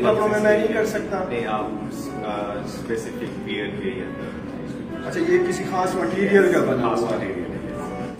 [0.00, 1.66] ان کپڑوں میں میں نہیں کر سکتا۔ نہیں آپ
[2.64, 7.32] اسپیسیفک ویئر کے اندر اچھا یہ کسی خاص مٹیریل کا بنا خاص ہوا ہے۔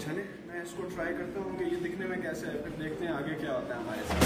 [0.05, 3.07] چلے میں اس کو ٹرائی کرتا ہوں کہ یہ دکھنے میں کیسا ہے پھر دیکھتے
[3.07, 4.21] ہیں آگے کیا ہوتا ہے ہمارے ساتھ۔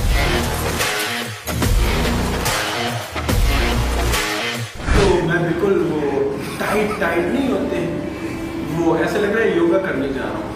[4.96, 6.00] تو میں بالکل وہ
[6.58, 7.86] ٹائٹ ٹائٹ نہیں ہوتے۔
[8.78, 10.52] وہ ایسا لگ رہا ہے یوگا کرنے جا رہا ہوں۔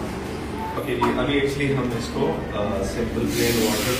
[0.75, 2.31] اوکے جی ابھی ایکچولی ہم اس کو
[2.93, 3.95] سمپل پلین واٹر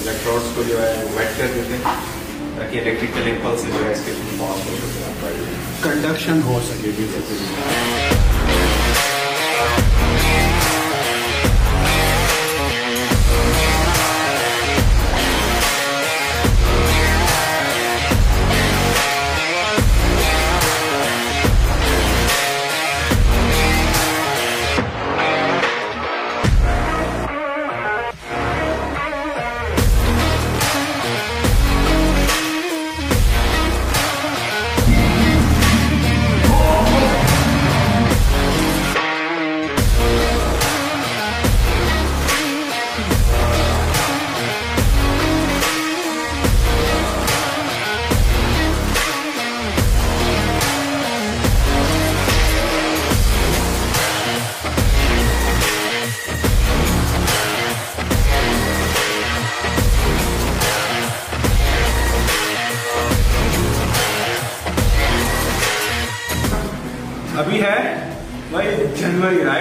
[0.00, 2.24] الیکٹروڈس کو جو ہے ویٹ کر دیتے ہیں۔
[2.56, 5.44] تاکہ الیکٹریکل امپلس جو ہے اس کے تھرو پاس ہو سکے
[5.82, 6.90] کنڈکشن ہو سکے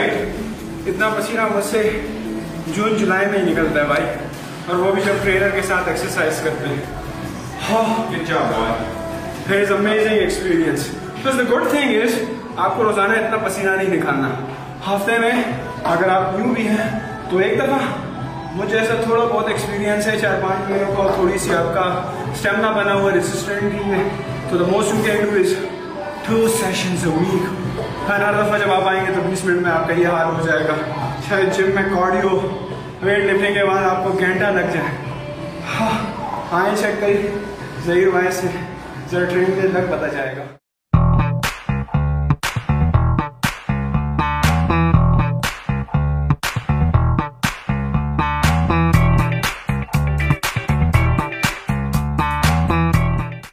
[0.08, 2.00] رائٹ اتنا پسینہ مجھ سے
[2.68, 4.04] جون جولائی میں ہی نکلتا ہے بھائی۔
[4.68, 6.82] اور وہ بھی جب ٹرینر کے ساتھ ایکسرسائز کرتے ہیں۔
[7.70, 8.96] ہاں good job boy
[9.50, 10.88] It is amazing experience.
[11.16, 12.12] Because the good thing is,
[12.58, 14.30] آپ کو روزانہ اتنا پسینہ نہیں نکالنا
[14.88, 15.32] ہفتے میں
[15.84, 17.78] اگر آپ یوں بھی ہیں تو ایک دفعہ
[18.52, 21.82] مجھے ایسا تھوڑا بہت ایکسپیرینس ہے چار پانچ مہینوں کا تھوڑی سی آپ کا
[22.32, 24.04] اسٹیمنا بنا ہوا ریسسٹنٹ ہے
[24.50, 25.54] تو the most you can do is
[26.28, 27.65] two sessions a week
[28.10, 30.46] ہر دفعہ جب آپ آئیں گے تو بیس منٹ میں آپ کا یہ حال ہو
[30.46, 32.30] جائے گا۔ اچھا، شاید جم میں کارڈیو
[33.02, 34.96] ویٹ لفٹنگ کے بعد آپ کو گھنٹہ لگ جائے۔
[35.80, 35.90] ہاں
[36.52, 37.32] آئیں چیک کریے
[37.86, 38.48] ظہیر بھائی سے،
[39.12, 40.44] ذرا ٹرین کے تک پتہ جائے گا۔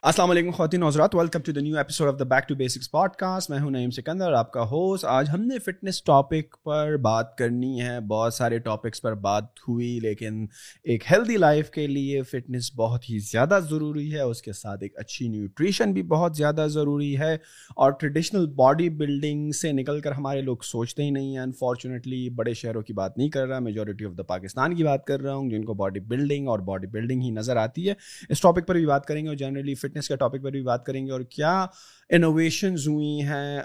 [0.03, 3.51] السلام علیکم خواتین حضرات welcome to the new episode of the back to basics podcast
[3.51, 7.81] میں ہوں نعیم سکندر، آپ کا ہوسٹ آج ہم نے فٹنس ٹاپک پر بات کرنی
[7.83, 10.47] ہے۔ بہت سارے ٹاپکس پر بات ہوئی، لیکن
[10.85, 14.99] ایک ہیلدی لائف کے لیے فٹنس بہت ہی زیادہ ضروری ہے۔ اس کے ساتھ ایک
[14.99, 17.35] اچھی نیوٹریشن بھی بہت زیادہ ضروری ہے۔
[17.77, 22.55] اور ٹریڈیشنل باڈی بلڈنگ سے نکل کر ہمارے لوگ سوچتے ہی نہیں ہیں۔ انفارچونیٹلی بڑے
[22.55, 25.51] شہروں کی بات نہیں کر رہا۔ میجورٹی آف دا پاکستان کی بات کر رہا ہوں،
[25.51, 27.95] جن کو باڈی بلڈنگ اور باڈی بلڈنگ ہی نظر آتی ہے۔
[28.29, 30.63] اس ٹاپک پر بھی بات کریں گے اور جنرلی فٹ فٹنس کے ٹاپک پر بھی
[30.63, 31.67] بات کریں گے اور کیا
[32.11, 33.61] انوویشنز ہوئی ہیں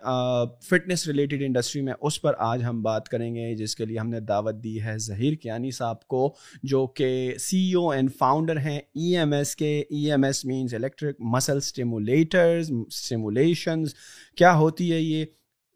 [0.64, 4.10] فٹنس ریلیٹڈ انڈسٹری میں اس پر آج ہم بات کریں گے، جس کے لیے ہم
[4.10, 8.80] نے دعوت دی ہے ظہیر کیانی صاحب کو، جو کہ سی او اینڈ فاؤنڈر ہیں
[8.94, 13.94] ای ایم ایس کے۔ E M S means electric muscle stimulators stimulations
[14.36, 15.26] کیا ہوتی ہے یہ؟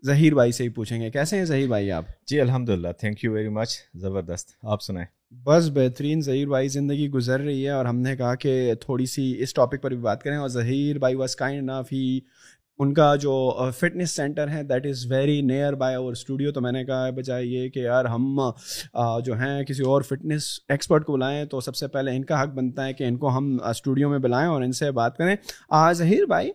[0.05, 3.23] ظہیر بھائی سے ہی پوچھیں گے۔ کیسے ہیں ظہیر بھائی آپ؟ جی الحمد للہ تھینک
[3.23, 7.85] یو ویری مچ زبردست۔ آپ سنائیں۔ بس بہترین ظہیر بھائی زندگی گزر رہی ہے اور
[7.85, 11.15] ہم نے کہا کہ تھوڑی سی اس ٹاپک پر بھی بات کریں اور ظہیر بھائی
[11.15, 12.19] واز کائنڈ انف ہی
[12.79, 13.33] ان کا جو
[13.79, 17.45] فٹنس سینٹر ہے that is very near by اور اسٹوڈیو تو میں نے کہا بجائے
[17.45, 18.39] یہ کہ یار ہم
[19.25, 22.49] جو ہیں کسی اور فٹنس ایکسپرٹ کو بلائیں تو سب سے پہلے ان کا حق
[22.49, 25.35] بنتا ہے کہ ان کو ہم اسٹوڈیو میں بلائیں اور ان سے بات کریں۔
[25.93, 26.49] ظہیر بھائی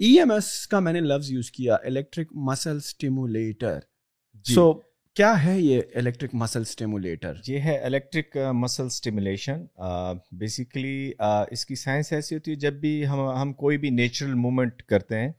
[0.00, 3.78] ای ایم ایس کا میں نے لفظ یوز کیا الیکٹرک مسل اسٹیمولیٹر
[4.44, 4.72] سو
[5.18, 9.64] کیا ہے یہ الیکٹرک مسل اسٹیمولیٹر یہ ہے الیکٹرک مسل اسٹیمولیشن
[10.38, 11.12] بیسیکلی
[11.50, 15.18] اس کی سائنس ایسی ہوتی ہے جب بھی ہم ہم کوئی بھی نیچرل مومنٹ کرتے
[15.18, 15.32] ہیں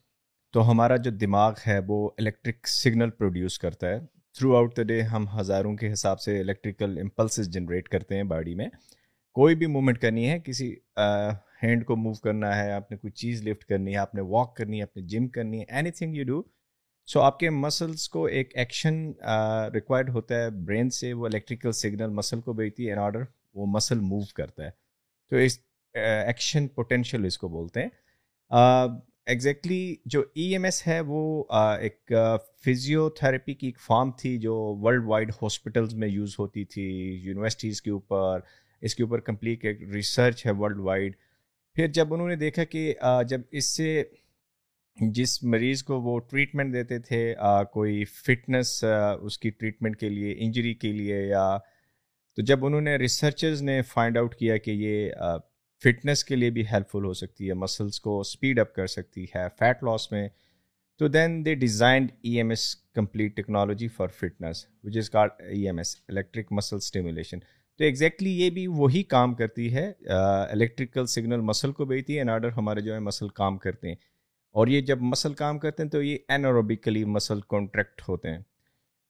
[0.53, 3.99] تو ہمارا جو دماغ ہے وہ الیکٹرک سگنل پروڈیوس کرتا ہے.
[4.35, 8.55] تھرو آؤٹ دا ڈے ہم ہزاروں کے حساب سے الیکٹریکل امپلسز جنریٹ کرتے ہیں باڈی
[8.55, 8.67] میں.
[9.35, 11.33] کوئی بھی موومنٹ کرنی ہے، کسی uh,
[11.63, 14.55] ہینڈ کو موو کرنا ہے، آپ نے کوئی چیز لفٹ کرنی ہے، آپ نے واک
[14.55, 16.41] کرنی ہے، آپ نے جم کرنی ہے anything you do
[17.11, 19.11] so آپ کے مسلس کو ایک ایکشن
[19.73, 23.23] ریکوائرڈ ہوتا ہے برین سے، وہ الیکٹریکل سگنل مسل کو بھیجتی ہے ان آرڈر
[23.53, 24.69] وہ مسل موو کرتا ہے۔
[25.29, 25.57] تو اس
[25.93, 27.89] ایکشن پوٹینشیل اس کو بولتے ہیں۔
[29.25, 31.43] ایگزیکٹلی جو ای ایم ایس ہے، وہ
[31.79, 32.11] ایک
[32.65, 36.83] فزیو تھراپی کی ایک فارم تھی جو ورلڈ وائڈ ہاسپٹلز میں یوز ہوتی تھی
[37.23, 38.39] یونیورسٹیز کے اوپر۔
[38.81, 41.15] اس کے اوپر کمپلیٹ ایک ریسرچ ہے ورلڈ وائڈ
[41.75, 42.93] پھر جب انہوں نے دیکھا کہ
[43.27, 44.03] جب اس سے
[44.97, 47.33] جس مریض کو وہ ٹریٹمنٹ دیتے تھے
[47.73, 48.83] کوئی فٹنس
[49.21, 51.57] اس کی ٹریٹمنٹ کے لیے انجری کے لیے، یا
[52.37, 55.11] تو جب انہوں نے ریسرچرز نے فائنڈ آؤٹ کیا کہ یہ
[55.81, 59.25] فٹنس کے لیے بھی ہیلپ فل ہو سکتی ہے مسلس کو اسپیڈ اپ کر سکتی
[59.35, 60.27] ہے فیٹ لاس میں،
[60.99, 65.65] تو then they designed E M S complete technology for fitness which is called E
[65.65, 71.41] M S electric muscle stimulation تو ایگزیکٹلی یہ بھی وہی کام کرتی ہے الیکٹریکل سگنل
[71.41, 73.95] مسل کو بھیجتی ہے ان آرڈر ہمارے جو ہے مسل کام کرتے ہیں۔
[74.51, 78.39] اور یہ جب مسل کام کرتے ہیں تو یہ انوروبیکلی مسل کانٹریکٹ ہوتے ہیں۔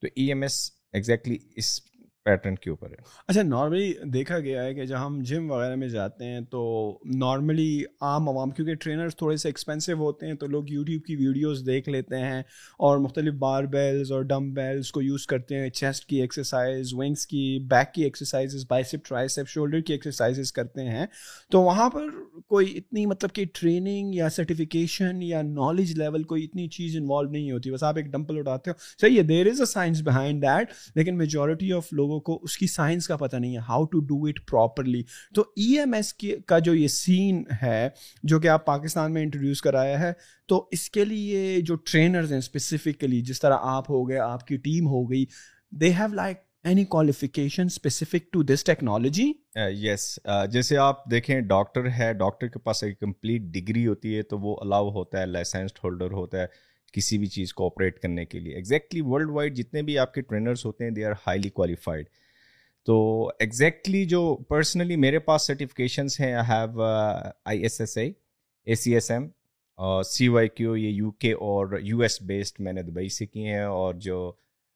[0.01, 1.79] تو ای ایم ایس ایگزیکٹلی اس
[2.29, 2.95] پیٹرن کے اوپر ہے۔
[3.27, 6.61] اچھا نارملی دیکھا گیا ہے کہ جب ہم جم وغیرہ میں جاتے ہیں تو
[7.05, 11.63] نارملی عام عوام، کیونکہ ٹرینرز تھوڑے سے ایکسپینسو ہوتے ہیں تو لوگ یوٹیوب کی ویڈیوز
[11.65, 12.39] دیکھ لیتے ہیں
[12.77, 17.27] اور مختلف بار بیلز اور ڈم بیلز کو یوز کرتے ہیں چیسٹ کی ایکسرسائز ونگس
[17.27, 21.05] کی بیک کی ایکسرسائز بائیسپ ٹرائیسپ شولڈر کی ایکسرسائز کرتے ہیں۔
[21.51, 22.01] تو وہاں پر
[22.47, 27.51] کوئی اتنی مطلب کہ ٹریننگ یا سرٹیفکیشن یا نالج لیول کوئی اتنی چیز انوالو نہیں
[27.51, 30.67] ہوتی۔ بس آپ ایک ڈمپل اٹھاتے ہو۔ صحیح ہے there is a science behind that
[30.95, 33.99] لیکن میجورٹی آف لوگوں لوگوں کو، اس کی سائنس کا پتہ نہیں ہے how to
[33.99, 35.01] do it properly
[35.35, 36.13] تو ای ایم ایس
[36.47, 37.89] کا جو یہ سین ہے،
[38.23, 40.11] جو کہ آپ پاکستان میں انٹروڈیوس کرایا ہے،
[40.49, 44.57] تو اس کے لیے جو ٹرینرز ہیں اسپیسیفکلی جس طرح آپ ہو گئے، آپ کی
[44.59, 45.25] ٹیم ہو گئی
[45.71, 49.31] they have like any qualification specific to this technology
[49.81, 50.07] yes
[50.51, 54.55] جیسے آپ دیکھیں ڈاکٹر ہے ڈاکٹر کے پاس ایک کمپلیٹ ڈگری ہوتی ہے، تو وہ
[54.61, 56.45] الاؤ ہوتا ہے لائسنسڈ ہولڈر ہوتا ہے۔
[56.93, 58.55] کسی بھی چیز کو آپریٹ کرنے کے لیے.
[58.55, 62.05] ایگزیکٹلی ورلڈ وائڈ جتنے بھی آپ کے ٹرینرس ہوتے ہیں دے آر ہائیلی کوالیفائڈ
[62.87, 68.11] تو ایگزیکٹلی جو پرسنلی میرے پاس سرٹیفکیشنس ہیں I have I S S A
[68.67, 69.27] A C S M
[69.79, 73.25] اور سی وائی کیو یہ یو کے اور یو ایس بیسڈ میں نے دبئی سے
[73.25, 74.31] کی ہیں، اور جو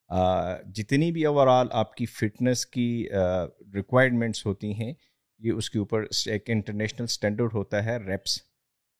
[0.09, 4.93] uh, جتنی بھی اوور آل آپ کی فٹنس کی uh, ریکوائرمنٹس ہوتی ہیں،
[5.41, 8.37] یہ اس کے اوپر ایک انٹرنیشنل اسٹینڈرڈ ہوتا ہے REPS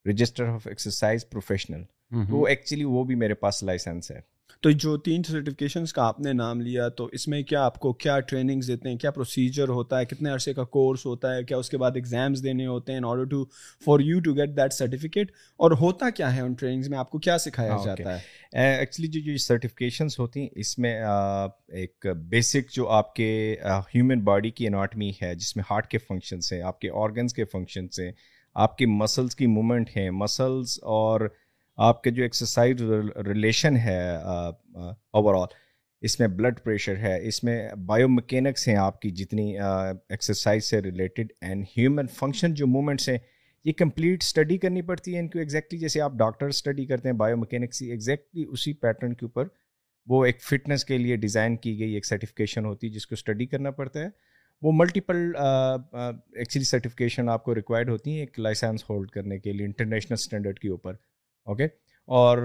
[0.06, 5.24] register of exercise professional تو ایکچولی وہ بھی میرے پاس لائسنس ہے۔ تو جو تین
[5.24, 8.90] سرٹیفکیشنس کا آپ نے نام لیا تو اس میں کیا آپ کو کیا ٹریننگز دیتے
[8.90, 11.92] ہیں؟ کیا پروسیجر ہوتا ہے؟ کتنے عرصے کا کورس ہوتا ہے؟ کیا اس کے بعد
[11.96, 13.46] ایگزامس دینے ہوتے ہیں in order to
[13.86, 17.20] for you to get that certificate اور ہوتا کیا ہے ان ٹریننگز میں؟ آپ کو
[17.20, 18.20] کیا سکھایا جاتا ہے؟
[18.80, 21.02] ایکچولی جو جو سرٹیفکیشنس ہوتی ہیں اس میں
[21.68, 23.56] ایک بیسک جو آپ کے
[23.96, 27.46] ہیومن باڈی کی اناٹمی ہے جس میں ہارٹ کے فنکشنس ہیں آپ کے آرگنس کے
[27.46, 28.12] فنکشنس ہیں
[28.56, 31.30] آپ کے مسلس کی مومنٹ ہیں مسلس اور
[31.78, 32.82] آپ کے جو ایکسرسائز
[33.28, 35.56] ریلیشن ہے اوور آل
[36.04, 40.82] اس میں بلڈ پریشر ہے، اس میں بایو مکینکس ہیں آپ کی جتنی ایکسرسائز سے
[40.82, 43.18] ریلیٹڈ اینڈ ہیومن فنکشن جو مومنٹس ہیں،
[43.66, 47.16] یہ کمپلیٹ اسٹڈی کرنی پڑتی ہے ان کو ایگزیکٹلی جیسے آپ ڈاکٹر اسٹڈی کرتے ہیں
[47.18, 49.48] بایو مکینکس ایگزیکٹلی اسی پیٹرن کے اوپر
[50.08, 53.46] وہ ایک فٹنس کے لیے ڈیزائن کی گئی، ایک سرٹیفکیشن ہوتی ہے جس کو اسٹڈی
[53.46, 54.08] کرنا پڑتا ہے۔
[54.62, 59.66] وہ ملٹیپل ایکچولی سرٹیفکیشن آپ کو ریکوائرڈ ہوتی ہیں ایک لائسنس ہولڈ کرنے کے لیے
[59.66, 60.94] انٹرنیشنل اسٹینڈرڈ کے اوپر۔
[61.48, 61.66] اوکے؟
[62.08, 62.38] اور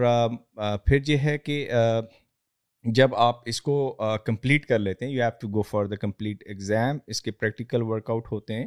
[0.87, 1.69] پھر یہ ہے کہ
[2.85, 3.77] جب آپ اس کو
[4.25, 7.83] کمپلیٹ کر لیتے ہیں you have to go for the complete exam اس کے پریکٹیکل
[7.83, 8.67] ورک آؤٹ ہوتے ہیں،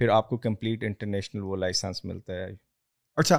[0.00, 2.50] پھر آپ کو کمپلیٹ انٹرنیشنل وہ لائسنس ملتا ہے۔
[3.18, 3.38] اچھا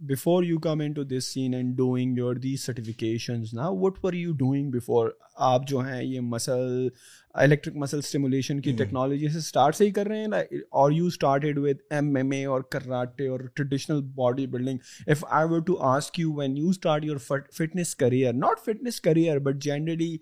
[0.00, 4.12] before you come in to this scene and doing your the certifications نا what were
[4.12, 5.10] you doing before
[5.42, 6.88] آپ جو ہیں یہ مسل
[7.34, 11.58] الیکٹرک مسل اسٹیمولیشن کی ٹیکنالوجی سے اسٹارٹ سے ہی کر رہے ہیں اور you started
[11.58, 16.20] with M M A اور کراٹے اور traditional body building if I were to ask
[16.20, 17.16] you when you start your
[17.56, 20.16] fitness career not fitness career but generally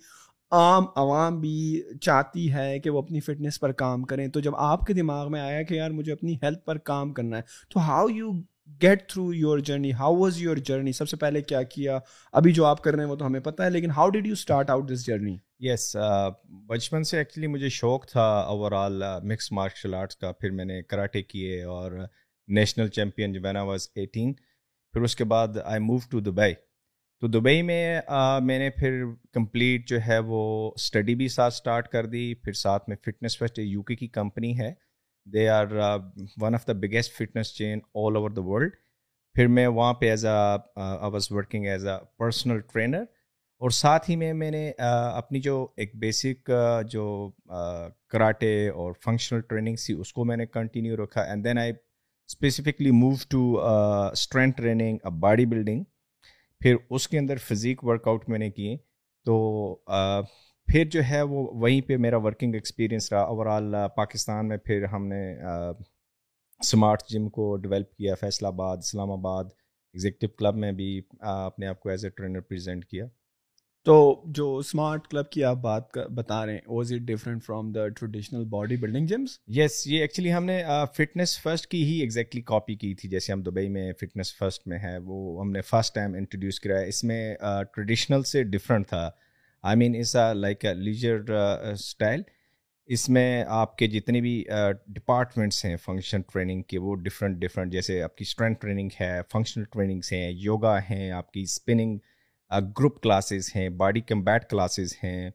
[0.50, 4.86] عام عوام بھی چاہتی ہے کہ وہ اپنی فٹنس پر کام کریں۔ تو جب آپ
[4.86, 8.08] کے دماغ میں آیا کہ یار مجھے اپنی ہیلتھ پر کام کرنا ہے، تو how
[8.08, 8.30] you
[8.82, 11.98] get through your journey how was your journey سب سے پہلے کیا کیا؟
[12.32, 14.32] ابھی جو آپ کر رہے ہیں وہ تو ہمیں پتہ ہے، لیکن how did you
[14.32, 15.96] start out this journey yes
[16.68, 20.80] بچپن سے ایکچولی مجھے شوق تھا overall mix martial arts کا۔ پھر میں نے
[20.82, 21.92] کراٹے کیے اور
[22.48, 26.54] نیشنل چیمپئن جو وین واز ایٹین پھر اس کے بعد آئی موو ٹو دبئی
[27.22, 28.00] تو دبئی میں
[28.42, 32.88] میں نے پھر کمپلیٹ جو ہے وہ اسٹڈی بھی ساتھ اسٹارٹ کر دی، پھر ساتھ
[32.88, 34.72] میں فٹنس فیسٹ یو کے کی کمپنی ہے۔
[35.26, 35.66] They are
[36.42, 38.74] one of the biggest fitness chain all over the world
[39.34, 43.02] پھر میں وہاں پہ as a was working as a personal trainer
[43.62, 46.50] اور ساتھ ہی میں میں نے اپنی جو ایک بیسک
[46.90, 47.06] جو
[48.12, 52.90] کراٹے اور فنکشنل ٹریننگ سی اس کو میں نے کنٹینیو رکھا۔ And then I specifically
[52.90, 55.84] move to strength training body building
[56.60, 58.76] پھر اس کے اندر فزیک ورک آؤٹ میں نے کیے
[59.26, 59.74] تو
[60.68, 64.84] پھر جو ہے وہ وہیں پہ میرا ورکنگ ایکسپیرینس رہا۔ اوور آل پاکستان میں پھر
[64.84, 65.22] ہم نے
[66.60, 71.80] اسمارٹ جم کو ڈیولپ کیا، فیصل آباد، اسلام آباد ایگزیکٹو کلب میں بھی اپنے آپ
[71.80, 73.06] کو ایز اے ٹرینر پریزنٹ کیا۔
[73.86, 73.94] تو
[74.36, 78.44] جو اسمارٹ کلب کی آپ بات بتا رہے ہیں was it different from the traditional
[78.48, 80.62] body building gyms yes یہ ایکچولی ہم نے
[80.96, 84.78] فٹنس فرسٹ کی ہی ایگزیکٹلی کاپی کی تھی، جیسے ہم دبئی میں فٹنس فرسٹ میں
[84.78, 87.34] ہے وہ ہم نے فرسٹ ٹائم انٹروڈیوس کرایا، اس میں
[87.74, 89.08] ٹریڈیشنل سے ڈفرنٹ تھا
[89.64, 91.32] I mean is a like a leisure
[91.72, 92.22] style
[92.88, 94.42] اس میں آپ کے جتنے بھی
[94.88, 99.64] ڈپارٹمنٹس ہیں فنکشن ٹریننگ کے، وہ ڈفرینٹ ڈفرینٹ جیسے آپ کی اسٹرینتھ ٹریننگ ہے فنکشنل
[99.64, 101.98] ٹریننگس ہیں یوگا ہیں، آپ کی اسپننگ
[102.50, 105.30] گروپ کلاسز ہیں، باڈی کمبیٹ کلاسز ہیں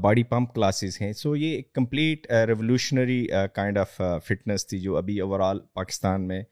[0.00, 5.20] باڈی پمپ کلاسز ہیں۔ سو یہ ایک complete revolutionary kind of fitness تھی جو ابھی
[5.20, 6.42] اوور آل پاکستان میں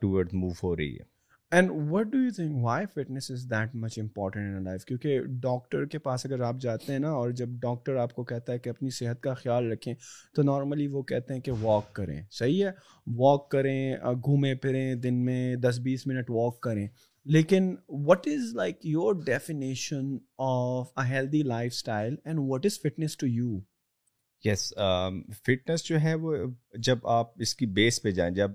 [0.00, 1.12] ٹوورڈ موو ہو رہی ہے۔
[1.52, 5.84] And what do you think why fitness is that much important in life کیونکہ ڈاکٹر
[5.86, 8.70] کے پاس اگر آپ جاتے ہیں نا، اور جب ڈاکٹر آپ کو کہتا ہے کہ
[8.70, 9.94] اپنی صحت کا خیال رکھیں،
[10.36, 12.70] تو نارملی وہ کہتے ہیں کہ واک کریں۔ صحیح ہے؟
[13.16, 16.86] واک کریں گھومیں پھریں، دن میں دس بیس منٹ واک کریں۔
[17.26, 23.26] لیکن what is like your definition of a healthy lifestyle and what is fitness to
[23.26, 23.58] you
[24.44, 24.72] yes
[25.46, 26.36] fitness جو ہے وہ
[26.78, 28.50] جب آپ اس کی بیس پہ جائیں، جب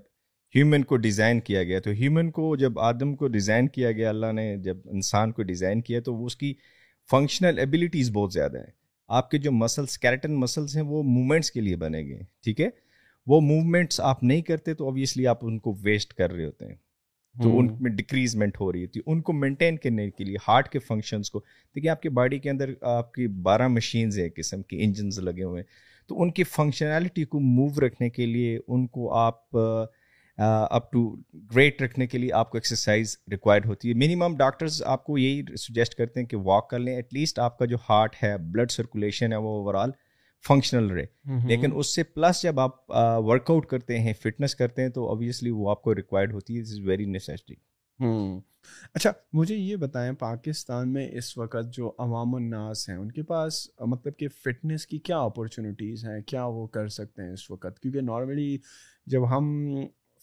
[0.54, 4.32] ہیومن کو ڈیزائن کیا گیا، تو ہیومن کو جب آدم کو ڈیزائن کیا گیا، اللہ
[4.32, 6.54] نے جب انسان کو ڈیزائن کیا، تو وہ اس کی
[7.10, 8.72] فنکشنل ایبلٹیز بہت زیادہ ہیں۔
[9.08, 12.68] آپ کے جو مسلس کیریٹن مسلس ہیں، وہ موومنٹس کے لیے بنے گئے، ٹھیک ہے؟
[13.26, 16.76] وہ موومنٹس آپ نہیں کرتے، تو اوبیسلی آپ ان کو ویسٹ کر رہے ہوتے ہیں۔
[17.36, 20.68] تو ان میں ڈکریزمنٹ ہو رہی ہوتی ہے ان کو مینٹین کرنے کے لیے ہارٹ
[20.68, 24.62] کے فنکشنس کو دیکھیے آپ کی باڈی کے اندر آپ کی بارہ مشینز ہیں قسم
[24.62, 25.68] کی انجنز لگے ہوئے ہیں۔
[26.08, 29.56] تو ان کی فنکشنالٹی کو موو رکھنے کے لیے ان کو آپ
[30.38, 31.16] اپ ٹو
[31.54, 35.42] گریٹ رکھنے کے لیے آپ کو ایکسرسائز ریکوائرڈ ہوتی ہے۔ منیمم ڈاکٹرز آپ کو یہی
[35.56, 38.70] سجیسٹ کرتے ہیں کہ واک کر لیں۔ ایٹ لیسٹ آپ کا جو ہارٹ ہے بلڈ
[38.70, 39.90] سرکولیشن ہے وہ اوور آل
[40.48, 41.06] فنکشنل رہے۔
[41.48, 42.90] لیکن اس سے پلس جب آپ
[43.26, 46.60] ورک آؤٹ کرتے ہیں فٹنس کرتے ہیں تو اوبیسلی وہ آپ کو ریکوائرڈ ہوتی ہے۔
[46.60, 47.54] از ویری نیسیسٹی
[48.94, 53.66] اچھا مجھے یہ بتائیں پاکستان میں اس وقت جو عوام الناس ہیں ان کے پاس
[53.80, 58.00] مطلب کہ فٹنس کی کیا اپرچونیٹیز ہیں؟ کیا وہ کر سکتے ہیں اس وقت؟ کیونکہ
[58.00, 58.58] نارملی
[59.06, 59.74] جب ہم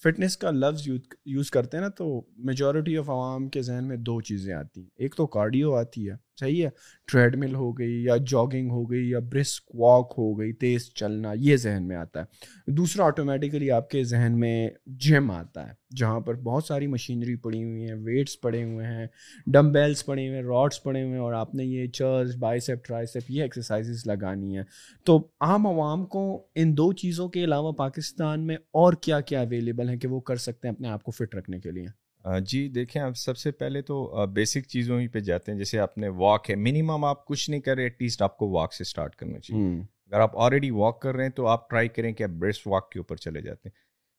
[0.03, 0.87] فٹنس کا لفظ
[1.25, 4.89] یوز کرتے ہیں نا تو میجورٹی آف عوام کے ذہن میں دو چیزیں آتی ہیں۔
[4.95, 6.69] ایک تو کارڈیو آتی ہے صحیح ہے
[7.05, 11.33] ٹریڈ مل ہو گئی یا جاگنگ ہو گئی یا برسک واک ہو گئی، تیز چلنا،
[11.35, 16.19] یہ ذہن میں آتا ہے۔ دوسرا آٹومیٹیکلی آپ کے ذہن میں جم آتا ہے، جہاں
[16.19, 19.07] پر بہت ساری مشینری پڑی ہوئی ہیں ویٹس پڑے ہوئے ہیں
[19.47, 22.59] ڈم بیلس پڑے ہوئے ہیں راڈس پڑے ہوئے ہیں اور آپ نے یہ چرچ بائی
[22.59, 24.63] سیپ ٹرائی سیپ یہ ایکسرسائزز لگانی ہیں۔
[25.03, 29.89] تو عام عوام کو ان دو چیزوں کے علاوہ پاکستان میں اور کیا کیا اویلیبل
[29.89, 32.06] ہیں کہ وہ کر سکتے ہیں اپنے آپ کو فٹ رکھنے کے لیے؟
[32.45, 35.97] جی دیکھیں آپ سب سے پہلے تو بیسک چیزوں ہی پہ جاتے ہیں۔ جیسے آپ
[35.97, 38.81] نے واک ہے منیمم آپ کچھ نہیں کر رہے ایٹ لیسٹ آپ کو واک سے
[38.81, 39.63] اسٹارٹ کرنا چاہیے۔
[40.11, 42.91] اگر آپ آلریڈی واک کر رہے ہیں تو آپ ٹرائی کریں کہ آپ بریسٹ واک
[42.91, 43.75] کے اوپر چلے جاتے ہیں۔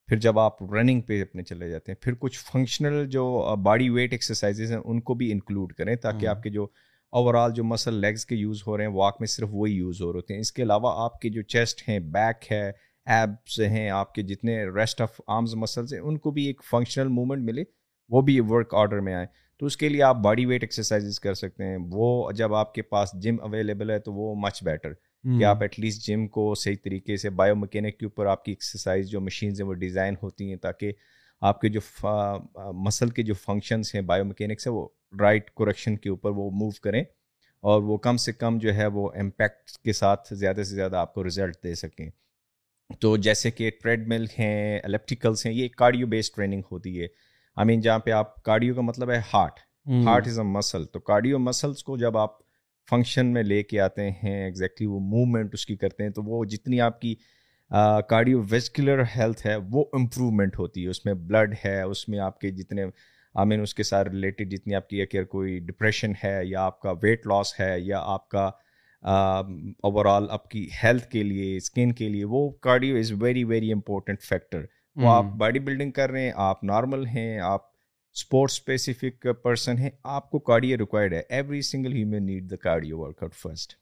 [0.08, 4.12] پھر جب آپ رننگ پہ اپنے چلے جاتے ہیں پھر کچھ فنکشنل جو باڈی ویٹ
[4.12, 6.66] ایکسرسائزز ہیں ان کو بھی انکلوڈ کریں تاکہ آپ کے جو
[7.10, 10.02] اوور آل جو مسل لیگس کے یوز ہو رہے ہیں واک میں صرف وہی یوز
[10.02, 12.72] ہو رہے ہوتے ہیں۔ اس کے علاوہ آپ کے جو چیسٹ ہیں بیک ہے
[13.06, 17.08] ایبس ہیں آپ کے جتنے ریسٹ آف آرمز مسلس ہیں ان کو بھی ایک فنکشنل
[17.08, 17.77] موومنٹ ملے۔
[18.08, 19.26] وہ بھی ورک آرڈر میں آئے۔
[19.58, 22.82] تو اس کے لیے آپ باڈی ویٹ ایکسرسائزز کر سکتے ہیں۔ وہ جب آپ کے
[22.82, 24.92] پاس جم اویلیبل ہے تو وہ مچ بیٹر
[25.38, 28.52] کہ آپ ایٹ لیسٹ جم کو صحیح طریقے سے بایو مکینک کے اوپر آپ کی
[28.52, 30.92] ایکسرسائز جو مشینز ہیں وہ ڈیزائن ہوتی ہیں تاکہ
[31.40, 31.80] آپ کے جو
[32.72, 34.88] مسل کے جو فنکشنس ہیں بایو مکینکس ہیں وہ
[35.20, 37.02] رائٹ کوریکشن کے اوپر وہ موو کریں
[37.60, 41.14] اور وہ کم سے کم جو ہے وہ امپیکٹ کے ساتھ زیادہ سے زیادہ آپ
[41.14, 42.10] کو رزلٹ دے سکیں۔
[43.00, 47.06] تو جیسے کہ ٹریڈ مل ہیں الیپٹیکلس ہیں یہ کارڈیو بیسڈ ٹریننگ ہوتی ہے۔
[47.58, 49.60] آئی مین جہاں پہ آپ کارڈیو کا مطلب ہے heart
[50.06, 52.30] heart is a muscle تو کارڈیو مسلس کو جب آپ
[52.90, 56.44] فنکشن میں لے کے آتے ہیں ایگزیکٹلی وہ موومنٹ اس کی کرتے ہیں تو وہ
[56.44, 57.14] جتنی آپ کی
[58.08, 62.40] کارڈیو ویسکولر ہیلتھ ہے وہ امپرومنٹ ہوتی ہے۔ اس میں بلڈ ہے اس میں آپ
[62.40, 62.84] کے جتنے
[63.34, 66.80] آئی مین اس کے ساتھ ریلیٹڈ جتنی آپ کی اگر کوئی ڈپریشن ہے یا آپ
[66.80, 68.50] کا ویٹ لاس ہے یا آپ کا
[69.82, 73.72] اوور آل آپ کی ہیلتھ کے لیے اسکن کے لیے وہ cardio is very very
[73.72, 74.64] important factor
[74.98, 77.66] وہ آپ باڈی بلڈنگ کر رہے ہیں آپ نارمل ہیں آپ
[78.16, 82.98] اسپورٹس اسپیسیفک پرسن ہیں آپ کو کارڈیو ریکوائرڈ ہے۔ Every single human need the cardio
[83.22, 83.74] workout first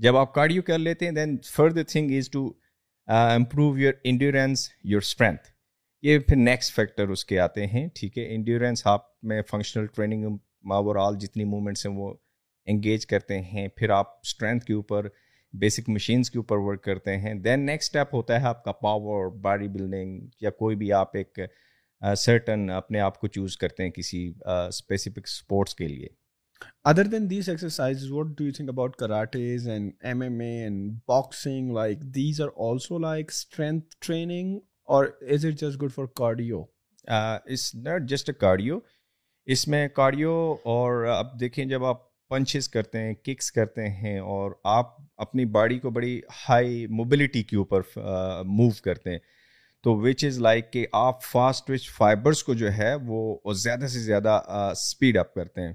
[0.00, 2.46] جب آپ کارڈیو کر لیتے ہیں then further thing is to
[3.08, 5.48] improve your endurance your strength
[6.02, 10.24] یہ پھر نیکسٹ فیکٹر اس کے آتے ہیں ٹھیک ہے؟ انڈیورینس آپ میں فنکشنل ٹریننگ
[10.70, 12.12] اوور آل جتنی موومنٹس ہیں وہ
[12.66, 15.08] انگیج کرتے ہیں۔ پھر آپ اسٹرینتھ کے اوپر
[15.52, 17.34] بیسک مشینس کے اوپر ورک کرتے ہیں.
[17.34, 21.38] دین نیکسٹ اسٹیپ ہوتا ہے آپ کا پاور باڈی بلڈنگ یا کوئی بھی آپ ایک
[22.18, 26.06] سرٹن اپنے آپ کو چوز کرتے ہیں کسی اسپیسیفک اسپورٹس کے لیے.
[26.84, 30.92] Other then these exercise what do you think about karates and M M A and
[31.08, 36.62] boxing like these are also like strength training اور is it just good for cardio
[37.08, 38.78] is not just a cardio
[39.46, 44.52] اس میں cardio اور اب دیکھیں جب آپ punches کرتے ہیں kicks کرتے ہیں اور
[44.64, 47.80] آپ اپنی باڈی کو بڑی ہائی موبلٹی کے اوپر
[48.44, 49.18] موو کرتے ہیں۔
[49.84, 53.98] تو وچ از لائک کہ آپ فاسٹ وچ فائبرس کو جو ہے وہ زیادہ سے
[53.98, 54.40] زیادہ
[54.72, 55.72] اسپیڈ اپ کرتے ہیں۔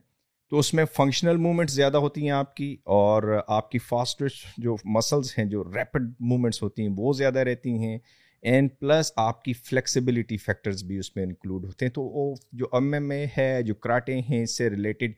[0.50, 4.76] تو اس میں فنکشنل موومنٹس زیادہ ہوتی ہیں آپ کی اور آپ کی فاسٹسٹ جو
[4.84, 7.98] مسلس ہیں، جو ریپڈ موومنٹس ہوتی ہیں، وہ زیادہ رہتی ہیں۔
[8.42, 12.66] اینڈ پلس آپ کی فلیکسیبلٹی فیکٹرز بھی اس میں انکلوڈ ہوتے ہیں۔ تو وہ جو
[12.74, 15.12] ایم ایم اے ہے، جو کراٹے ہیں، اس سے ریلیٹڈ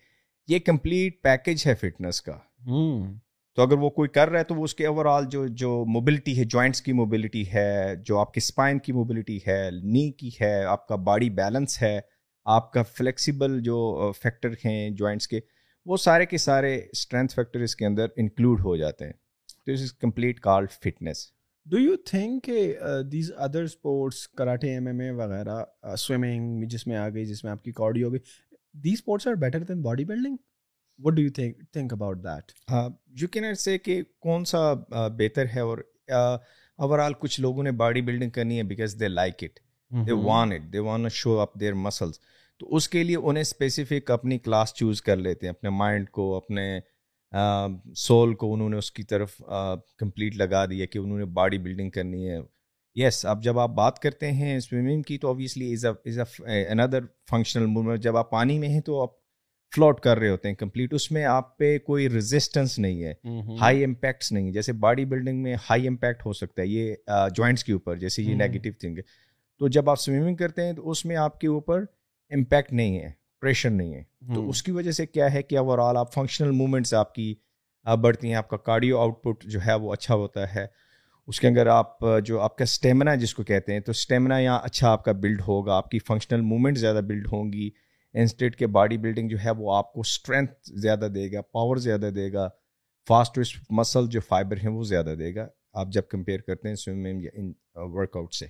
[0.48, 2.38] یہ کمپلیٹ پیکج ہے فٹنس کا۔
[3.58, 5.86] تو اگر وہ کوئی کر رہا ہے تو وہ اس کے اوور آل جو جو
[5.88, 10.30] موبلٹی ہے جوائنٹس کی موبلٹی ہے جو آپ کے اسپائن کی موبلٹی ہے نی کی
[10.42, 12.00] ہے آپ کا باڈی بیلنس ہے
[12.46, 15.40] آپ کا فلیکسیبل جو فیکٹر ہیں جوائنٹس کے
[15.86, 19.14] وہ سارے کے سارے اسٹرینتھ فیکٹر اس کے اندر انکلوڈ ہو جاتے ہیں۔
[19.66, 21.26] تو is complete called fitness
[21.66, 22.76] do you think کہ
[23.12, 25.64] these other sports karate M M A وغیرہ
[25.98, 28.20] سوئمنگ جس میں آ گئی جس میں آپ کی کارڈی ہو گئی
[28.84, 30.36] these sports are better than body building
[31.00, 32.52] what do you think think about that
[33.22, 34.74] you can eat say کہ کون سا
[35.18, 35.78] بہتر ہے اور
[36.80, 39.60] اوور آل کچھ لوگوں نے باڈی بلڈنگ کرنی ہے because they like it
[40.08, 42.20] they want it they want show up their muscles
[42.60, 46.36] تو اس کے لیے انہیں اسپیسیفک اپنی کلاس چوز کر لیتے ہیں اپنے مائنڈ کو
[46.36, 46.80] اپنے
[47.96, 49.42] سول کو انہوں نے اس کی طرف
[49.98, 52.38] کمپلیٹ لگا دیا کہ انہوں نے باڈی بلڈنگ کرنی ہے۔
[52.98, 57.00] یس اب جب آپ بات کرتے ہیں سوئمنگ کی تو اوبیسلی از اے اندر
[57.30, 59.10] فنکشنل موومنٹ جب آپ پانی میں ہیں تو آپ
[59.76, 63.14] فلوٹ کر رہے ہوتے ہیں کمپلیٹ اس میں آپ پہ کوئی ریزسٹنس نہیں ہے
[63.62, 66.96] ہائی امپیکٹس نہیں جیسے باڈی بلڈنگ میں ہائی امپیکٹ ہو سکتا ہے یہ
[67.36, 69.02] جوائنٹس کے اوپر جیسے یہ نیگیٹو تھنگ ہے۔
[69.60, 71.84] تو جب آپ سوئمنگ کرتے ہیں تو اس میں آپ کے اوپر
[72.32, 73.12] امپیکٹ نہیں ہے
[73.42, 74.04] پریشر نہیں ہے۔
[74.36, 77.36] تو اس کی وجہ سے کیا ہے کہ اوور آل آپ فنکشنل موومنٹس آپ کی
[78.02, 80.87] بڑھتی ہیں آپ کا کارڈیو آؤٹ پٹ جو ہے وہ اچھا ہوتا ہے۔
[81.28, 84.60] اس کے اندر آپ جو آپ کا اسٹیمنا جس کو کہتے ہیں، تو اسٹیمنا یہاں
[84.64, 87.70] اچھا آپ کا بلڈ ہوگا، آپ کی فنکشنل موومنٹ زیادہ بلڈ ہوں گی
[88.16, 92.10] انسٹیٹ کے باڈی بلڈنگ جو ہے وہ آپ کو اسٹرینتھ زیادہ دے گا پاور زیادہ
[92.16, 92.48] دے گا
[93.08, 97.24] فاسٹ مسل جو فائبر ہیں وہ زیادہ دے گا۔ آپ جب کمپیئر کرتے ہیں سوئمنگ
[97.24, 97.52] یا ان
[97.94, 98.46] ورک آؤٹ سے۔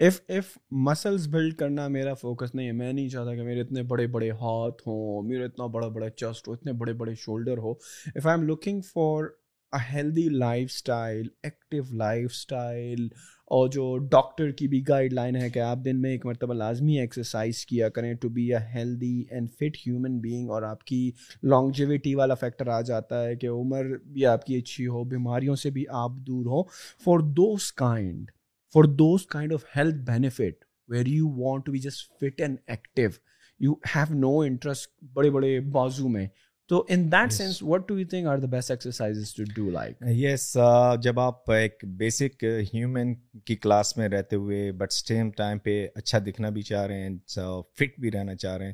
[0.00, 3.82] اف اف مسلس بلڈ کرنا میرا فوکس نہیں ہے، میں نہیں چاہتا کہ میرے اتنے
[3.82, 7.70] بڑے بڑے ہاتھ ہوں میرا اتنا بڑا بڑا چسٹ ہو، اتنے بڑے بڑے shoulder who.
[7.70, 9.24] If I am looking for
[9.72, 10.28] healthy
[10.74, 11.82] lifestyle active
[12.30, 13.08] lifestyle
[13.50, 16.98] اور جو ڈاکٹر کی بھی گائڈ لائن ہے کہ آپ دن میں ایک مرتبہ لازمی
[16.98, 21.10] ایکسرسائز کیا کریں to be a healthy and fit human being اور آپ کی
[21.42, 25.70] لانگجیوٹی والا فیکٹر آ جاتا ہے کہ عمر بھی آپ کی اچھی ہو، بیماریوں سے
[25.70, 26.62] بھی آپ دور ہوں۔
[27.04, 28.30] For those kind
[28.74, 33.10] for those kind of health benefit where you want to be just fit and active
[33.60, 36.26] you have no interest بڑے بڑے بازو میں۔
[36.72, 39.96] تو in that sense what do you think are the best exercise to do like
[40.06, 40.56] yes
[41.02, 46.18] جب آپ ایک basic human کی class میں رہتے ہوئے بٹ سیم ٹائم پہ اچھا
[46.18, 47.16] دکھنا بھی چاہ رہے ہیں
[47.76, 48.72] فٹ بھی رہنا چاہ رہے ہیں۔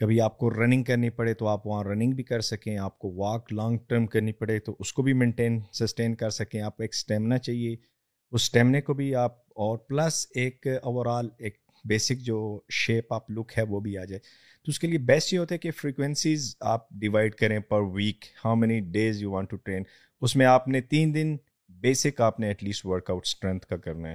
[0.00, 3.12] کبھی آپ کو رننگ کرنی پڑے تو آپ وہاں رننگ بھی کر سکیں آپ کو
[3.14, 6.90] واک لانگ ٹرم کرنی پڑے تو اس کو بھی مینٹین سسٹین کر سکیں۔ آپ ایک
[6.92, 12.60] اسٹیمنا چاہیے۔ اس اسٹیمنے کو بھی آپ اور پلس ایک اوور آل ایک بیسک جو
[12.70, 14.20] شیپ آپ لک ہے وہ بھی آ جائے۔
[14.66, 18.24] تو اس کے لیے بیسٹ یہ ہوتا ہے کہ فریکوینسیز آپ ڈیوائڈ کریں per week
[18.44, 19.84] how many days you want to train
[20.22, 21.36] اس میں آپ نے تین دن
[21.82, 24.14] بیسک آپ نے at least work out strength کا کرنا ہے.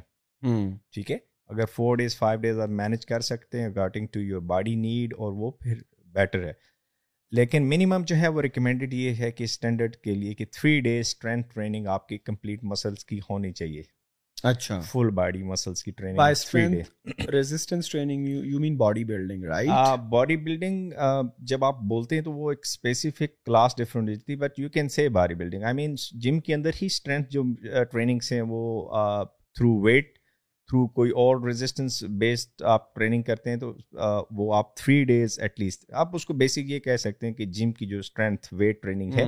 [0.94, 1.18] ٹھیک ہے؟
[1.50, 5.14] اگر فور ڈیز فائیو ڈیز آپ مینیج کر سکتے ہیں according to your body need
[5.18, 5.82] اور وہ پھر
[6.14, 6.54] بیٹر ہے.
[7.32, 11.06] لیکن منیمم جو ہے وہ ریکمینڈیڈ یہ ہے کہ اسٹینڈرڈ کے لیے کہ تھری ڈیز
[11.08, 13.82] اسٹرینتھ ٹریننگ آپ کی کمپلیٹ مسلس کی ہونی چاہیے.
[14.46, 20.92] اچھا۔ فل باڈی مسلس کی training resistance training you mean body building right body building
[21.38, 25.08] جب آپ بولتے ہیں تو وہ ایک اسپیسیفک کلاس ڈفرنٹ ہوتی but you can say
[25.10, 27.44] body building I mean gym کے اندر ہی اسٹرینتھ جو
[27.92, 28.84] ٹریننگس ہیں وہ
[29.56, 30.14] تھرو ویٹ
[30.70, 33.74] تھرو کوئی اور ریزسٹنس بیسڈ آپ ٹریننگ کرتے ہیں تو
[34.32, 37.46] وہ آپ تھری ڈیز ایٹ لیسٹ آپ اس کو بیسک یہ کہہ سکتے ہیں کہ
[37.46, 39.26] جم کی جو اسٹرینتھ ویٹ ٹریننگ ہے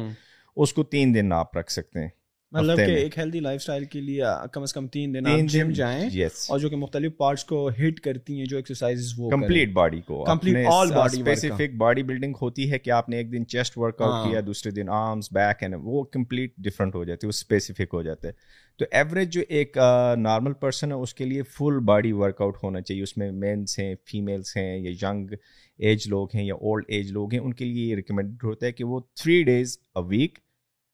[0.58, 2.10] اس کو تین دن آپ رکھ سکتے ہیں۔
[2.52, 5.72] مطلب کہ ایک ہیلدی لائف اسٹائل کے لیے کم از کم تین دن آپ جم
[5.72, 6.10] جائیں
[6.50, 10.24] اور جو کہ مختلف پارٹس کو ہٹ کرتی ہیں جو ایکسرسائز وہ کمپلیٹ باڈی کو
[10.24, 14.02] complete all body specific body building ہوتی ہے کہ آپ نے ایک دن چیسٹ ورک
[14.02, 17.94] آؤٹ کیا دوسرے دن آرمس بیک اینڈ وہ کمپلیٹ ڈفرنٹ ہو جاتے ہیں وہ اسپیسیفک
[17.94, 18.36] ہو جاتے۔ ہیں
[18.80, 19.78] تو ایوریج جو ایک
[20.18, 23.78] نارمل پرسن ہے اس کے لیے فل باڈی ورک آؤٹ ہونا چاہیے۔ اس میں مینس
[23.80, 25.34] ہیں فیمیلس ہیں یا ینگ
[25.80, 28.72] ایج لوگ ہیں یا اولڈ ایج لوگ ہیں ان کے لیے یہ ریکمینڈ ہوتا ہے
[28.72, 30.40] کہ وہ three days a week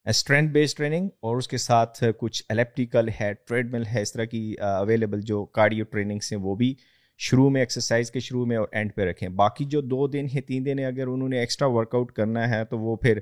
[0.05, 4.25] strength base training اور اس کے ساتھ کچھ الیپٹیکل ہے ٹریڈ مل ہے، اس طرح
[4.25, 6.73] کی اویلیبل جو کارڈیو ٹریننگس ہیں، وہ بھی
[7.19, 10.41] شروع میں ایکسرسائز کے شروع میں اور اینڈ پہ رکھیں۔ باقی جو دو دن ہیں،
[10.41, 13.19] تین دن ہیں، اگر انہوں نے ایکسٹرا ورک آؤٹ کرنا ہے تو وہ پھر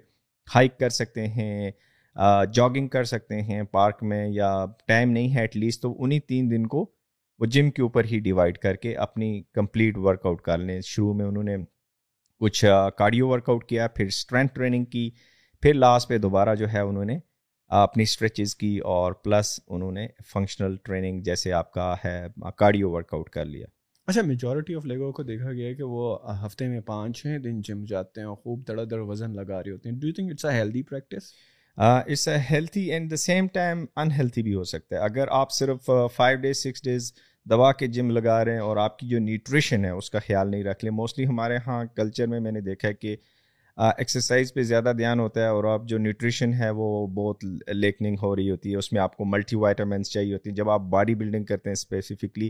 [0.48, 1.72] ہائک کر سکتے ہیں
[2.54, 4.54] جاگنگ کر سکتے ہیں پارک میں یا
[4.88, 6.86] ٹائم نہیں ہے ایٹ لیسٹ تو انہیں تین دن کو
[7.40, 11.14] وہ جم کے اوپر ہی ڈیوائڈ کر کے اپنی کمپلیٹ ورک آؤٹ کر لیں۔ شروع
[11.14, 11.56] میں انہوں نے
[12.42, 12.66] کچھ
[12.98, 15.10] کارڈیو ورک آؤٹ کیا، پھر اسٹرینتھ ٹریننگ کی
[15.62, 17.18] پھر لاسٹ پہ دوبارہ جو ہے انہوں نے
[17.72, 23.14] اپنی اسٹریچز کی اور پلس انہوں نے فنکشنل ٹریننگ جیسے آپ کا ہے کارڈیو ورک
[23.14, 23.68] آؤٹ کر لیا۔
[24.08, 27.62] اچھا میجورٹی آف لوگوں کو دیکھا گیا ہے کہ وہ ہفتے میں پانچ چھ دن
[27.62, 30.32] جم جاتے ہیں اور خوب دڑا دڑ وزن لگا رہے ہوتے ہیں۔ Do you think
[30.32, 31.32] it's a healthy practice
[31.78, 35.90] it's a healthy and the same time unhealthy بھی ہو سکتا ہے۔ اگر آپ صرف
[36.16, 37.14] فائیو ڈیز سکس ڈیز
[37.46, 40.52] دوا کے جم لگا رہے ہیں اور آپ کی جو نیوٹریشن ہے اس کا خیال
[40.52, 43.16] نہیں رکھ لیں۔ موسٹلی ہمارے ہاں کلچر میں میں نے دیکھا ہے کہ
[43.78, 48.36] ایکسرسائز پہ زیادہ دھیان ہوتا ہے اور آپ جو نیوٹریشن ہے وہ بہت لیکننگ ہو
[48.36, 51.16] رہی ہوتی ہے اس میں آپ کو ملٹی وائٹامنس چاہیے ہوتی ہیں۔ جب آپ باڈی
[51.16, 52.50] بلڈنگ کرتے ہیں اسپیسیفکلی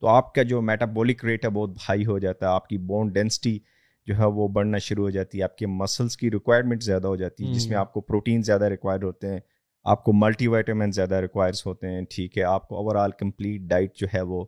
[0.00, 3.08] تو آپ کا جو میٹابولک ریٹ ہے بہت ہائی ہو جاتا ہے۔ آپ کی بون
[3.08, 3.58] ڈینسٹی
[4.06, 7.16] جو ہے وہ بڑھنا شروع ہو جاتی ہے۔ آپ کے مسلس کی ریکوائرمنٹ زیادہ ہو
[7.16, 9.40] جاتی ہے جس میں آپ کو پروٹین زیادہ ریکوائر ہوتے ہیں
[9.84, 13.60] آپ کو ملٹی وائٹامن زیادہ ریکوائرس ہوتے ہیں۔ ٹھیک ہے آپ کو اوور آل کمپلیٹ
[13.60, 14.44] ڈائٹ جو ہے وہ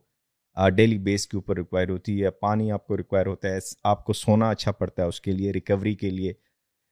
[0.76, 4.12] ڈیلی بیس کے اوپر ریکوائر ہوتی ہے پانی آپ کو ریکوائر ہوتا ہے آپ کو
[4.12, 6.32] سونا اچھا پڑتا ہے اس کے لیے ریکوری کے لیے۔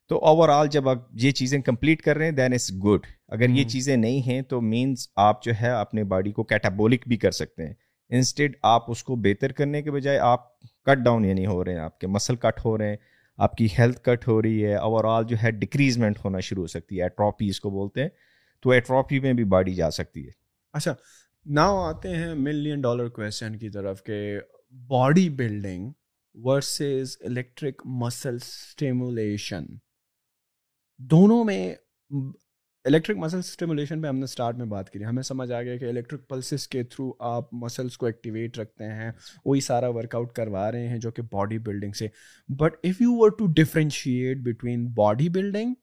[0.08, 3.48] تو اوور آل جب آپ یہ چیزیں کمپلیٹ کر رہے ہیں دین از گڈ اگر
[3.48, 7.30] یہ چیزیں نہیں ہیں تو مینس آپ جو ہے اپنے باڈی کو کیٹابولک بھی کر
[7.30, 7.74] سکتے ہیں۔
[8.08, 11.80] انسٹیڈ آپ اس کو بہتر کرنے کے بجائے آپ کٹ ڈاؤن یعنی ہو رہے ہیں
[11.80, 12.96] آپ کے مسل کٹ ہو رہے ہیں
[13.36, 16.66] آپ کی ہیلتھ کٹ ہو رہی ہے۔ اوور آل جو ہے ڈکریزمنٹ ہونا شروع ہو
[16.66, 18.08] سکتی ہے۔ ایٹراپی اس کو بولتے ہیں
[18.60, 20.30] تو ایٹراپی میں بھی باڈی جا سکتی ہے۔
[20.72, 20.94] اچھا
[21.46, 24.38] ناؤ آتے ہیں ملین ڈالر کویشچن کی طرف کہ
[25.28, 25.90] bodybuilding
[26.34, 29.64] versus electric muscle stimulation
[31.00, 31.74] دونوں میں
[32.84, 35.84] الیکٹرک مسل اسٹیمولیشن پہ ہم نے اسٹارٹ میں بات کی ہمیں سمجھ آ گیا کہ
[35.84, 39.10] الیکٹرک پلسز کے تھرو آپ مسلس کو ایکٹیویٹ رکھتے ہیں،
[39.44, 42.08] وہی سارا ورک آؤٹ کروا رہے ہیں جو کہ باڈی بلڈنگ سے۔
[42.48, 45.74] But if you were to differentiate between body building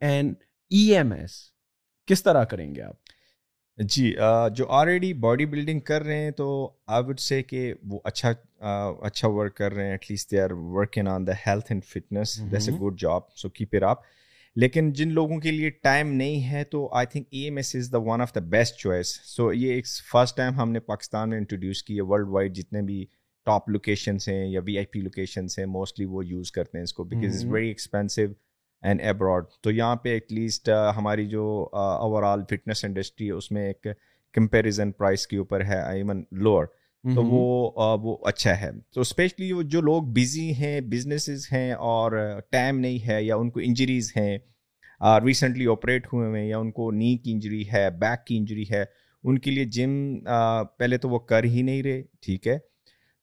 [0.00, 0.34] and
[0.70, 1.40] E M S
[2.06, 2.94] کس طرح کریں گے آپ؟
[3.78, 4.14] جی
[4.56, 6.48] جو آلریڈی باڈی بلڈنگ کر رہے ہیں تو
[6.86, 8.32] آئی وڈ سے کہ وہ اچھا
[9.02, 12.40] اچھا ورک کر رہے ہیں at least they are working on the health and fitness
[12.52, 13.96] that's a good job so keep it up
[14.56, 17.92] لیکن جن لوگوں کے لیے ٹائم نہیں ہے تو I think E M S is
[17.92, 21.38] the one of the best choice so یہ ایک فرسٹ ٹائم ہم نے پاکستان میں
[21.38, 22.00] انٹروڈیوس کی ہے.
[22.00, 23.04] ورلڈ وائڈ جتنے بھی
[23.46, 26.92] ٹاپ لوکیشنس ہیں یا وی آئی پی لوکیشنس ہیں موسٹلی وہ یوز کرتے ہیں اس
[26.92, 28.22] کو because is very expensive
[28.82, 33.50] and abroad تو یہاں پہ ایٹ لیسٹ ہماری جو اوور آل فٹنس انڈسٹری ہے اس
[33.52, 33.86] میں ایک
[34.34, 36.66] کمپیریزن پرائز کے اوپر ہے ایون لوور
[37.04, 37.70] تو وہ
[38.02, 42.12] وہ اچھا ہے۔ تو اسپیشلی جو لوگ بزی ہیں بزنسز ہیں اور
[42.50, 44.38] ٹائم نہیں ہے یا ان کو انجریز ہیں
[45.24, 48.84] ریسنٹلی آپریٹ ہوئے ہوئے یا ان کو نی کی انجری ہے بیک کی انجری ہے
[49.24, 49.90] ان کے لیے جم
[50.78, 52.58] پہلے تو وہ کر ہی نہیں رہے ٹھیک ہے؟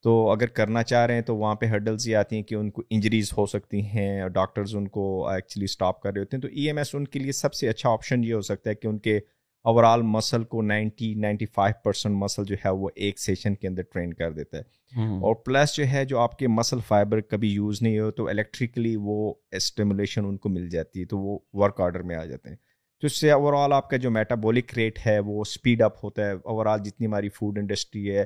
[0.06, 2.72] تو اگر کرنا چاہ رہے ہیں تو وہاں پہ ہرڈلز یہ آتی ہیں کہ ان
[2.72, 6.42] کو انجریز ہو سکتی ہیں اور ڈاکٹرز ان کو ایکچولی اسٹاپ کر رہے ہوتے ہیں۔
[6.42, 8.76] تو ای ایم ایس ان کے لیے سب سے اچھا آپشن یہ ہو سکتا ہے
[8.76, 9.18] کہ ان کے
[9.64, 13.68] اوور آل مسل کو ninety ninety five percent muscle جو ہے وہ ایک سیشن کے
[13.68, 14.64] اندر ٹرین کر دیتا ہے۔
[15.02, 18.96] اور پلس جو ہے جو آپ کے مسل فائبر کبھی یوز نہیں ہو تو الیکٹریکلی
[18.96, 22.56] وہ اسٹیمولیشن ان کو مل جاتی ہے تو وہ ورک آرڈر میں آ جاتے ہیں۔
[23.00, 26.28] تو اس سے اوور آل آپ کا جو میٹابولک ریٹ ہے وہ اسپیڈ اپ ہوتا
[26.28, 28.26] ہے۔ اوور آل جتنی ہماری فوڈ انڈسٹری ہے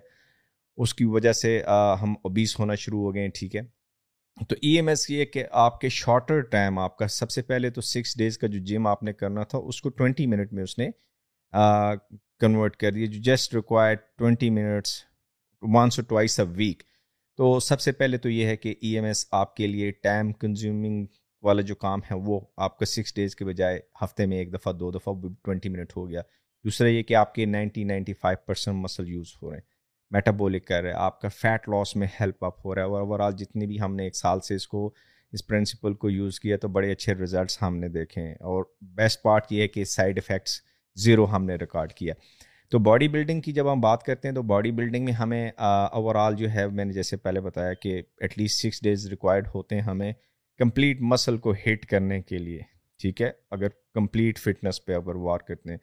[0.80, 1.62] اس کی وجہ سے
[2.02, 3.62] ہم اوبیس ہونا شروع ہو گئے ہیں، ٹھیک ہے۔
[4.50, 7.70] تو ای ایم ایس یہ کہ آپ کے شارٹر ٹائم آپ کا سب سے پہلے
[7.70, 10.64] تو سکس ڈیز کا جو جم آپ نے کرنا تھا، اس کو ٹوینٹی منٹ میں
[10.64, 10.90] اس نے
[12.40, 14.92] کنورٹ کر دیا۔ جو just require twenty minutes
[15.62, 16.84] once اور ٹوائس اے ویک
[17.40, 20.32] تو سب سے پہلے تو یہ ہے کہ ای ایم ایس آپ کے لیے ٹائم
[20.34, 21.06] کنزیومنگ
[21.44, 24.74] والا جو کام ہے، وہ آپ کا سکس ڈیز کے بجائے ہفتے میں ایک دفعہ،
[24.74, 25.14] دو دفعہ
[25.44, 26.22] ٹوینٹی منٹ ہو گیا۔
[26.66, 29.78] دوسرا یہ کہ آپ کے ninety ninety five percent muscle use ہو رہے ہیں۔
[30.12, 33.02] میٹابولک کر رہے ہیں، آپ کا فیٹ لاس میں ہیلپ اپ ہو رہا ہے اور
[33.02, 34.90] اوور آل جتنی بھی ہم نے ایک سال سے اس کو،
[35.34, 38.64] اس پرنسپل کو یوز کیا تو بڑے اچھے ریزلٹس ہم نے دیکھے ہیں اور
[38.96, 40.60] بیسٹ پارٹ یہ ہے کہ سائڈ افیکٹس
[40.98, 42.14] زیرو ہم نے ریکارڈ کیا۔
[42.72, 46.16] تو باڈی بلڈنگ کی جب ہم بات کرتے ہیں تو باڈی بلڈنگ میں ہمیں اوور
[46.16, 49.76] آل جو ہے، میں نے جیسے پہلے بتایا کہ at least six days required ہوتے
[49.76, 50.12] ہیں ہمیں
[50.60, 52.60] کمپلیٹ مسل کو ہٹ کرنے کے لیے،
[53.00, 55.78] ٹھیک ہے؟ اگر کمپلیٹ فٹنس پہ اگر وار کرتے ہیں۔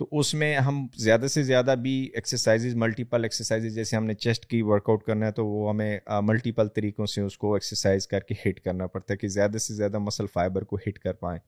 [0.00, 4.46] تو اس میں ہم زیادہ سے زیادہ بھی ایکسرسائزز ملٹیپل ایکسرسائزز جیسے ہم نے چیسٹ
[4.46, 8.20] کی ورک آؤٹ کرنا ہے تو وہ ہمیں ملٹیپل طریقوں سے اس کو ایکسرسائز کر
[8.20, 11.40] کے ہٹ کرنا پڑتا ہے کہ زیادہ سے زیادہ مسل فائبر کو ہٹ کر پائیں۔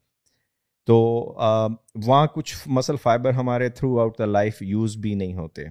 [0.87, 0.95] تو
[2.05, 5.63] وہاں کچھ مسل فائبر ہمارے throughout the life use بھی نہیں ہوتے۔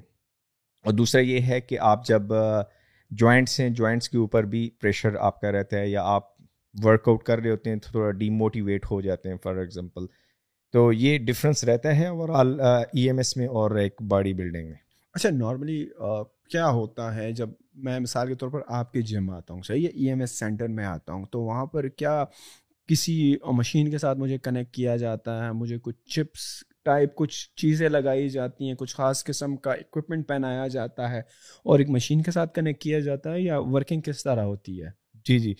[0.85, 2.23] اور دوسرا یہ ہے کہ آپ جب
[3.11, 6.23] جوائنٹس ہیں جوائنٹس کے اوپر بھی پریشر آپ کا رہتا ہے یا آپ
[6.85, 10.07] ورک آؤٹ کر رہے ہوتے ہیں تو تھوڑا ڈی موٹیویٹ ہو جاتے ہیں۔ فار ایگزامپل
[10.73, 14.69] تو یہ ڈفرینس رہتا ہے overall E M S میں اور ایک باڈی بلڈنگ
[14.69, 14.77] میں۔
[15.15, 15.85] اچھا نارملی
[16.51, 19.85] کیا ہوتا ہے جب میں مثال کے طور پر آپ کے جم آتا ہوں صحیح
[19.85, 22.25] ہے؟ ای ایم ایس سینٹر میں آتا ہوں تو وہاں پر کیا
[22.89, 27.89] کسی مشین کے ساتھ مجھے کنیکٹ کیا جاتا ہے؟ مجھے کچھ چپس ٹائپ کچھ چیزیں
[27.89, 31.21] لگائی جاتی ہیں کچھ خاص قسم کا اکوپمنٹ پہنایا جاتا ہے
[31.65, 34.89] اور ایک مشین کے ساتھ کنیکٹ کیا جاتا ہے یا ورکنگ کس طرح ہوتی ہے؟
[35.25, 35.55] جی جی۔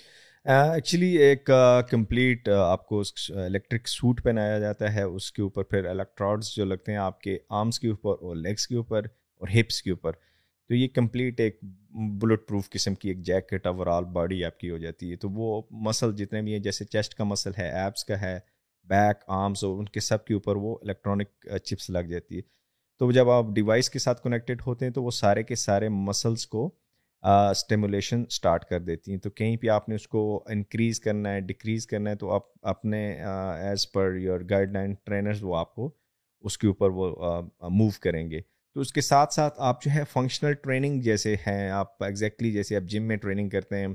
[0.47, 1.51] ایکچولی ایک
[1.91, 6.93] کمپلیٹ آپ کو الیکٹرک سوٹ پہنایا جاتا ہے، اس کے اوپر پھر الیکٹراڈس جو لگتے
[6.93, 9.05] ہیں آپ کے آرمس کے اوپر اور لیگس کے اوپر
[9.41, 10.13] اور ہپس کے اوپر،
[10.71, 11.59] تو یہ کمپلیٹ ایک
[12.23, 15.31] بلٹ پروف قسم کی ایک جیکٹ اوور آل باڈی آپ کی ہو جاتی ہے، تو
[15.31, 18.39] وہ مسل جتنے بھی ہیں، جیسے چیسٹ کا مسل ہے ایپس کا ہے،
[18.89, 22.43] بیک آرمس اور ان کے سب کے اوپر وہ الیکٹرانک چپس لگ جاتی ہے۔
[23.01, 26.47] تو جب آپ ڈیوائس کے ساتھ کنیکٹیڈ ہوتے ہیں، تو وہ سارے کے سارے مسلس
[26.47, 26.71] کو
[27.23, 31.41] اسٹیمولیشن اسٹارٹ کر دیتی ہیں۔ تو کہیں پہ آپ نے اس کو انکریز کرنا ہے
[31.41, 34.41] ڈکریز کرنا ہے، تو آپ اپنے as per your
[34.73, 35.91] guideline trainers وہ آپ کو
[36.45, 38.41] اس کے اوپر وہ موو کریں گے۔
[38.77, 42.77] تو اس کے ساتھ ساتھ آپ جو ہے فنکشنل ٹریننگ جیسے ہیں، آپ ایگزیکٹلی جیسے
[42.77, 43.89] آپ جم میں ٹریننگ کرتے ہیں،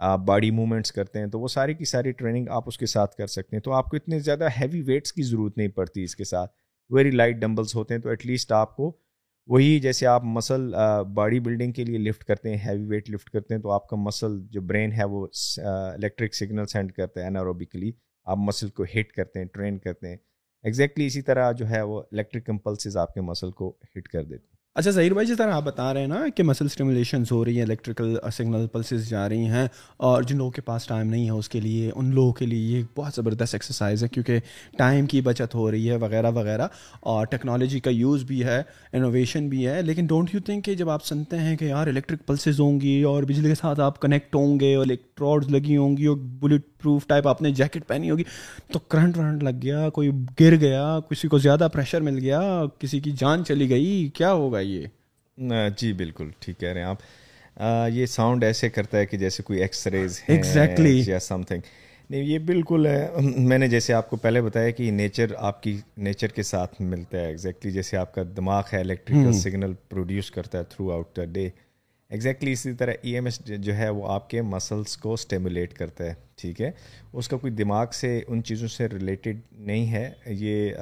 [0.00, 3.16] آپ باڈی موومنٹس کرتے ہیں، تو وہ ساری کی ساری ٹریننگ آپ اس کے ساتھ
[3.16, 6.16] کر سکتے ہیں۔ تو آپ کو اتنے زیادہ ہیوی ویٹس کی ضرورت نہیں پڑتی اس
[6.16, 6.52] کے ساتھ۔
[6.90, 8.96] ویری لائٹ ڈمبلس ہوتے ہیں، تو ایٹ لیسٹ آپ کو
[9.48, 10.70] وہی جیسے آپ مسل
[11.14, 13.96] باڈی بلڈنگ کے لیے لفٹ کرتے ہیں ہیوی ویٹ لفٹ کرتے ہیں، تو آپ کا
[13.96, 15.26] مسل جو برین ہے وہ
[15.58, 17.90] الیکٹرک سگنل سینڈ کرتے ہیں اناروبیکلی
[18.26, 20.16] آپ مسل کو ہٹ کرتے ہیں ٹرین کرتے ہیں۔
[20.64, 24.46] ایگزیکٹلی اسی طرح جو ہے وہ الیکٹرک کمپلسز آپ کے مسل کو ہٹ کر دیتے
[24.46, 27.44] ہیں۔ اچھا ظہیر بھائی، جس طرح آپ بتا رہے ہیں نا کہ مسل اسٹیمولیشنز ہو
[27.44, 31.24] رہی ہیں الیکٹریکل سگنل پلسز جا رہی ہیں اور جن لوگوں کے پاس ٹائم نہیں
[31.24, 34.38] ہے اس کے لیے، ان لوگوں کے لیے یہ بہت زبردست ایکسرسائز ہے کیونکہ
[34.78, 36.66] ٹائم کی بچت ہو رہی ہے وغیرہ وغیرہ
[37.00, 40.90] اور ٹیکنالوجی کا یوز بھی ہے انوویشن بھی ہے۔ لیکن ڈونٹ یو تھنک کہ جب
[40.90, 44.34] آپ سنتے ہیں کہ یار الیکٹرک پلسز ہوں گی اور بجلی کے ساتھ آپ کنیکٹ
[44.34, 48.10] ہوں گے اور الیکٹراڈز لگی ہوں گی اور بلٹ پروف ٹائپ آپ نے جیکٹ پہنی
[48.10, 48.22] ہوگی
[48.72, 52.40] تو کرنٹ ورنٹ لگ گیا کوئی گر گیا کسی کو زیادہ پریشر مل گیا
[52.78, 54.86] کسی کی جان چلی گئی کیا ہوگا یہ؟
[55.76, 59.60] جی بالکل ٹھیک کہہ رہے ہیں آپ۔ یہ ساؤنڈ ایسے کرتا ہے کہ جیسے کوئی
[59.60, 61.60] ایکس ریز ایگزیکٹلی یا سم تھنگ
[62.10, 65.76] نہیں یہ بالکل ہے۔ میں نے جیسے آپ کو پہلے بتایا کہ نیچر آپ کی
[65.96, 70.58] نیچر کے ساتھ ملتا ہے ایگزیکٹلی جیسے آپ کا دماغ ہے الیکٹریکل سگنل پروڈیوس کرتا
[70.58, 71.48] ہے throughout the day
[72.14, 76.04] exactly اسی طرح ای ایم ایس جو ہے وہ آپ کے مسلس کو اسٹیمولیٹ کرتا
[76.04, 76.70] ہے ٹھیک ہے؟
[77.12, 80.74] اس کا کوئی دماغ سے ان چیزوں سے ریلیٹڈ نہیں ہے۔ یہ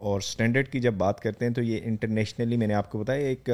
[0.00, 3.26] اور اسٹینڈرڈ کی جب بات کرتے ہیں تو یہ انٹرنیشنلی میں نے آپ کو بتایا
[3.28, 3.50] ایک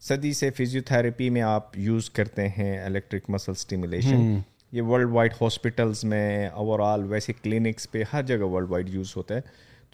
[0.00, 4.38] صدی سے فزیو تھراپی میں آپ یوز کرتے ہیں الیکٹرک مسل اسٹیمولیشن
[4.72, 9.16] یہ ورلڈ وائڈ ہاسپٹلس میں اوور آل ویسے کلینکس پہ ہر جگہ ورلڈ وائڈ یوز
[9.16, 9.40] ہوتا ہے۔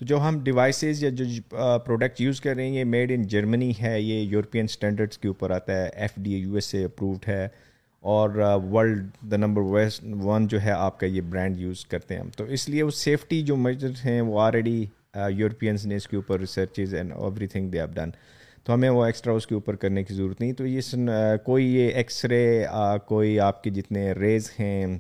[0.01, 1.25] تو جو ہم ڈیوائسیز یا جو
[1.85, 5.51] پروڈکٹ یوز کر رہے ہیں، یہ میڈ ان جرمنی ہے، یہ یورپین اسٹینڈرڈس کے اوپر
[5.51, 7.47] آتا ہے F D A U S A approved ہے،
[8.05, 8.31] اور
[8.71, 12.31] world the number west one جو ہے آپ کا یہ برانڈ یوز کرتے ہیں ہم۔
[12.37, 14.85] تو اس لیے وہ سیفٹی جو میجرز ہیں، وہ آلریڈی
[15.37, 17.13] یورپینس نے اس کے اوپر researches and
[17.47, 18.11] everything they have done
[18.65, 20.81] تو ہمیں وہ ایکسٹرا اس کے اوپر کرنے کی ضرورت نہیں۔ تو یہ
[21.45, 22.65] کوئی یہ ایکس رے
[23.09, 24.99] کوئی آپ کے جتنے ریز ہیں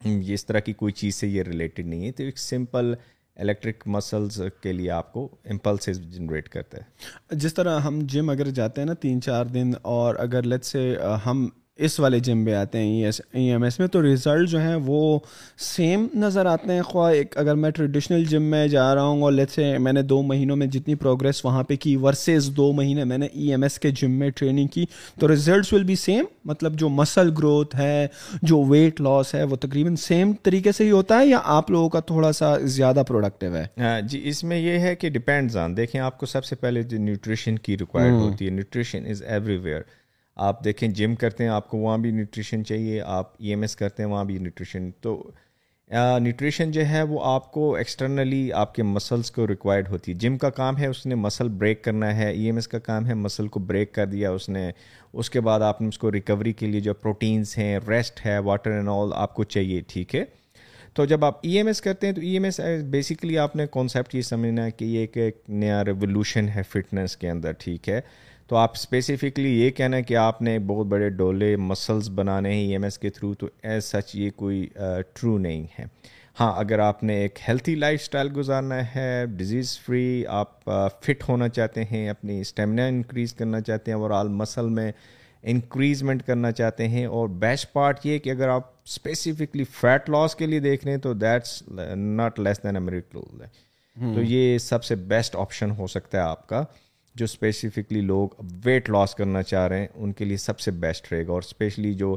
[0.00, 2.94] اس طرح کی کوئی چیز سے یہ ریلیٹڈ نہیں ہے۔ تو ایک سمپل
[3.36, 8.50] الیکٹرک مسلز کے لیے آپ کو امپلسز جنریٹ کرتا ہے جس طرح ہم جم اگر
[8.50, 12.54] جاتے ہیں نا تین چار دن اور اگر لیٹ سے ہم اس والے جم میں
[12.54, 15.18] آتے ہیں E S E M S میں تو ریزلٹ جو ہیں وہ
[15.58, 16.82] سیم نظر آتے ہیں.
[16.82, 20.02] خواہ ایک اگر میں ٹریڈیشنل جم میں جا رہا ہوں اور لیٹ سے میں نے
[20.02, 23.62] دو مہینوں میں جتنی پروگرس وہاں پہ کی ورسز دو مہینے میں نے ای ایم
[23.62, 24.84] ایس کے جم میں ٹریننگ کی
[25.20, 28.06] تو ریزلٹس ول بی سیم مطلب جو مسل گروتھ ہے
[28.42, 31.88] جو ویٹ لاس ہے وہ تقریباً سیم طریقے سے ہی ہوتا ہے یا آپ لوگوں
[31.88, 33.66] کا تھوڑا سا زیادہ پروڈکٹیو ہے؟
[34.02, 36.98] جی اس میں یہ ہے کہ ڈپینڈز آن دیکھیں آپ کو سب سے پہلے جو
[36.98, 39.80] نیوٹریشن کی ریکوائرڈ ہوتی ہے نیوٹریشن از ایوری ویئر
[40.36, 43.76] آپ دیکھیں جم کرتے ہیں، آپ کو وہاں بھی نیوٹریشن چاہیے، آپ ای ایم ایس
[43.76, 45.30] کرتے ہیں، وہاں بھی نیوٹریشن تو
[46.20, 50.38] نیوٹریشن جو ہے وہ آپ کو ایکسٹرنلی آپ کے مسلس کو ریکوائرڈ ہوتی ہے۔ جم
[50.38, 53.14] کا کام ہے، اس نے مسل بریک کرنا ہے۔ ای ایم ایس کا کام ہے
[53.14, 54.70] مسل کو بریک کر دیا اس نے۔
[55.12, 58.38] اس کے بعد آپ نے اس کو ریکوری کے لیے جو پروٹینس ہیں ریسٹ ہے
[58.38, 60.24] واٹر اینڈ آل آپ کو چاہیے، ٹھیک ہے؟
[60.94, 63.66] تو جب آپ ای ایم ایس کرتے ہیں تو ای ایم ایس بیسکلی آپ نے
[63.70, 68.00] کانسیپٹ یہ سمجھنا ہے کہ یہ ایک نیا ریولیوشن ہے فٹنس کے اندر، ٹھیک ہے؟
[68.52, 72.60] تو آپ اسپیسیفکلی یہ کہنا ہے کہ آپ نے بہت بڑے ڈولے مسلس بنانے ہیں
[72.60, 74.68] ای ایم ایس کے تھرو تو ایز سچ یہ کوئی
[75.14, 75.84] ٹرو نہیں ہے۔
[76.40, 80.70] ہاں اگر آپ نے ایک ہیلتھی لائف اسٹائل گزارنا ہے ڈیزیز فری آپ
[81.02, 84.92] فٹ ہونا چاہتے ہیں اپنی اسٹیمنا انکریز کرنا چاہتے ہیں اوور آل مسل میں
[85.42, 90.46] انکریزمنٹ کرنا چاہتے ہیں اور بیسٹ پارٹ یہ کہ اگر آپ اسپیسیفکلی فیٹ لاس کے
[90.46, 91.62] لیے دیکھ رہے ہیں تو دیٹس
[91.96, 93.44] ناٹ لیس دین امیریکل
[94.14, 96.64] تو یہ سب سے بیسٹ آپشن ہو سکتا ہے آپ کا۔
[97.14, 98.28] جو اسپیسیفکلی لوگ
[98.64, 101.42] ویٹ لاس کرنا چاہ رہے ہیں، ان کے لیے سب سے بیسٹ رہے گا۔ اور
[101.42, 102.16] اسپیشلی جو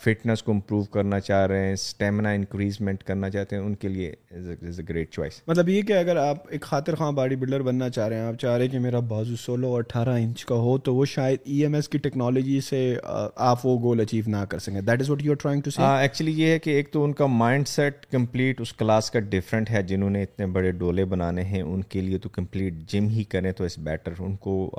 [0.00, 4.12] فٹنس کو امپروو کرنا چاہ رہے ہیں اسٹیمنا انکریزمنٹ کرنا چاہتے ہیں ان کے لیے
[4.30, 7.88] از اے گریٹ چوائس مطلب یہ کہ اگر آپ ایک خاطر خواہ باڈی بلڈر بننا
[7.90, 10.54] چاہ رہے ہیں آپ چاہ رہے ہیں کہ میرا بازو سولہ اور اٹھارہ انچ کا
[10.54, 12.96] ہو تو وہ شاید ای ایم ایس کی ٹیکنالوجی سے
[13.36, 14.80] آپ وہ گول اچیو نہ کر سکیں.
[14.80, 17.12] That is what you are trying to see actually یہ ہے کہ ایک تو ان
[17.12, 21.42] کا مائنڈ سیٹ کمپلیٹ اس کلاس کا ڈفرینٹ ہے جنہوں نے اتنے بڑے ڈولے بنانے
[21.42, 24.70] ہیں ان کے لیے تو کمپلیٹ جم ہی کریں تو اس بیٹر ان کو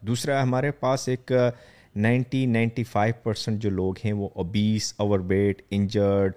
[0.00, 1.32] دوسرا ہمارے پاس ایک
[1.96, 4.92] نائنٹی نائنٹی فائیو پرسینٹ جو لوگ ہیں وہ obese
[5.26, 6.32] overweight injured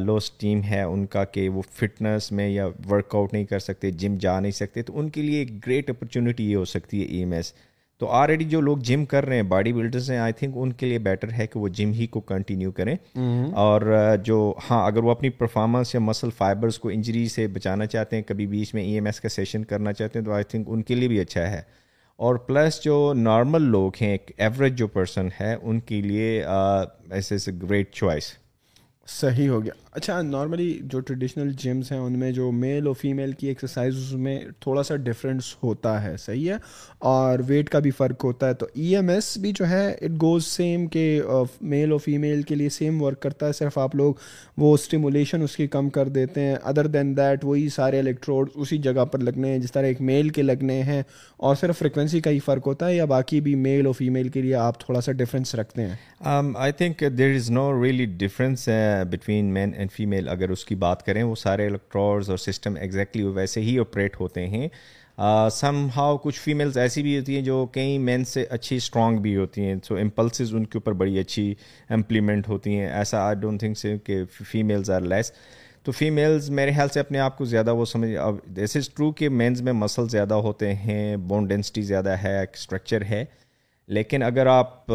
[0.00, 3.90] low esteem ہے ان کا کہ وہ فٹنس میں یا ورک آؤٹ نہیں کر سکتے
[3.90, 7.06] جم جا نہیں سکتے تو ان کے لیے ایک گریٹ اپرچونیٹی یہ ہو سکتی ہے
[7.06, 7.52] ای ایم ایس
[8.00, 10.86] تو آلریڈی جو لوگ جم کر رہے ہیں باڈی بلڈرز ہیں آئی تھنک ان کے
[10.86, 12.94] لیے بیٹر ہے کہ وہ جم ہی کو کنٹینیو کریں۔
[13.54, 13.82] اور
[14.24, 14.38] جو
[14.70, 18.46] ہاں اگر وہ اپنی پرفارمنس یا مسل فائبرس کو انجری سے بچانا چاہتے ہیں کبھی
[18.46, 20.94] بیچ میں ای ایم ایس کا سیشن کرنا چاہتے ہیں تو آئی تھنک ان کے
[20.94, 21.62] لیے بھی اچھا ہے۔
[22.20, 26.42] اور پلس جو نارمل لوگ ہیں، ایک ایوریج جو پرسن ہے، ان کے لیے
[27.10, 28.32] ایسے گریٹ چوائس
[29.18, 33.32] صحیح ہو گیا۔ اچھا نارملی جو ٹریڈیشنل جمس ہیں، ان میں جو میل اور فیمیل
[33.32, 36.56] کی ایکسرسائز میں تھوڑا سا ڈفرینس ہوتا ہے۔ صحیح ہے؟
[36.98, 40.22] اور ویٹ کا بھی فرق ہوتا ہے۔ تو ای ایم ایس بھی جو ہے اٹ
[40.22, 43.96] گوز سیم کہ uh, میل اور فیمیل کے لیے سیم ورک کرتا ہے۔ صرف آپ
[43.96, 44.14] لوگ
[44.56, 48.78] وہ اسٹیمولیشن اس کی کم کر دیتے ہیں۔ ادر دین دیٹ وہی سارے الیکٹروڈ اسی
[48.78, 51.02] جگہ پر لگنے ہیں، جس طرح ایک میل کے لگنے ہیں۔
[51.36, 54.42] اور صرف فریکوینسی کا ہی فرق ہوتا ہے یا باقی بھی میل اور فیمیل کے
[54.42, 55.96] لیے آپ تھوڑا سا ڈفرینس رکھتے ہیں؟
[56.54, 58.68] I think there is no really difference
[59.04, 63.22] between man and female اگر اس کی بات کریں، وہ سارے الیکٹرارز اور سسٹم ایگزیکٹلی
[63.22, 64.68] ویسے ہی آپریٹ ہوتے ہیں۔
[65.52, 69.36] سم ہاؤ کچھ فیمیلز ایسی بھی ہوتی ہیں جو کئی مین سے اچھی اسٹرانگ بھی
[69.36, 71.54] ہوتی ہیں۔ سو امپلسز ان کے اوپر بڑی اچھی
[71.88, 75.32] امپلیمنٹ ہوتی ہیں۔ ایسا آئی ڈونٹ تھنک سے کہ فیمیلز آر لیس
[75.82, 79.10] تو فیمیلز میرے خیال سے اپنے آپ کو زیادہ وہ سمجھ، اب دس از ٹرو
[79.12, 83.24] کہ مینز میں مسل زیادہ ہوتے ہیں بون ڈینسٹی زیادہ ہے اسٹرکچر ہے۔
[83.90, 84.92] لیکن اگر آپ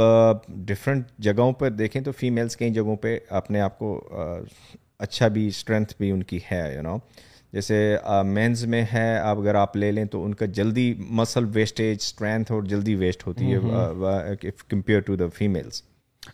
[0.47, 3.99] ڈفرینٹ جگہوں پر دیکھیں تو فیمیلس کئی جگہوں پہ اپنے آپ کو
[4.99, 6.97] اچھا بھی اسٹرینتھ بھی ان کی ہے یو نو
[7.53, 11.97] جیسے مینز میں ہے اب اگر آپ لے لیں تو ان کا جلدی مسل ویسٹیج
[12.01, 14.35] اسٹرینتھ اور جلدی ویسٹ ہوتی ہے
[14.69, 15.81] کمپیئر ٹو دا فیمیلس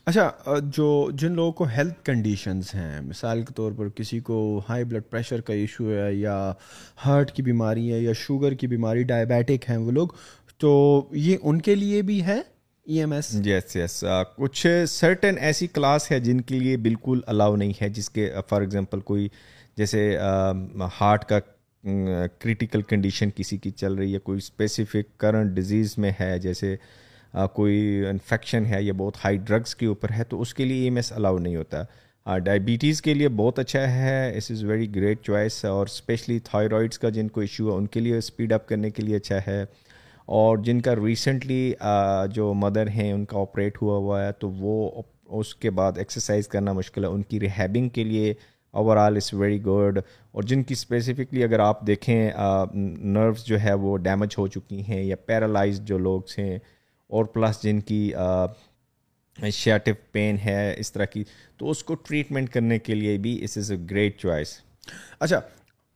[0.06, 0.30] اچھا
[0.74, 5.10] جو جن لوگوں کو ہیلتھ کنڈیشنز ہیں مثال کے طور پر کسی کو ہائی بلڈ
[5.10, 6.54] پریشر کا ایشو ہے یا
[7.06, 10.08] ہارٹ کی بیماری ہے یا شوگر کی بیماری ڈائبیٹک ہیں وہ لوگ
[10.62, 10.72] تو
[11.12, 12.40] یہ ان کے لیے بھی ہے
[12.88, 14.04] E M S yes yes
[14.38, 18.62] کچھ سرٹن ایسی کلاس ہے جن کے لیے بالکل الاؤ نہیں ہے، جس کے فار
[18.62, 19.28] ایگزامپل کوئی
[19.78, 20.18] جیسے
[21.00, 21.40] ہارٹ کا
[22.40, 26.76] کریٹیکل کنڈیشن کسی کی چل رہی ہے، کوئی اسپیسیفک کرنٹ ڈیزیز میں ہے، جیسے
[27.54, 30.84] کوئی انفیکشن ہے یا بہت ہائی ڈرگس کے اوپر ہے، تو اس کے لیے ای
[30.84, 31.84] ایم ایس الاؤ نہیں ہوتا۔
[32.26, 37.10] ڈائبٹیز کے لیے بہت اچھا ہے، اس از ویری گریٹ چوائس اور اسپیشلی تھائرائڈس کا
[37.10, 39.64] جن کو ایشو ہے، ان کے لیے اسپیڈ اپ کرنے کے لیے اچھا ہے۔
[40.32, 41.74] اور جن کا ریسنٹلی
[42.32, 46.48] جو مدر ہیں، ان کا آپریٹ ہوا ہوا ہے، تو وہ اس کے بعد ایکسرسائز
[46.48, 48.34] کرنا مشکل ہے۔ ان کی ریہیبنگ کے لیے
[48.72, 50.00] overall is very good
[50.32, 52.32] اور جن کی اسپیسیفکلی اگر آپ دیکھیں
[52.98, 56.60] نروس جو ہے، وہ ڈیمیج ہو چکی ہیں یا پیرالائز جو لوگ ہیں۔
[57.08, 58.14] اور پلس جن کی
[59.52, 61.24] شیٹو پین ہے، اس طرح کی۔
[61.58, 64.58] تو اس کو ٹریٹمنٹ کرنے کے لیے بھی اس از اے گریٹ چوائس
[65.20, 65.40] اچھا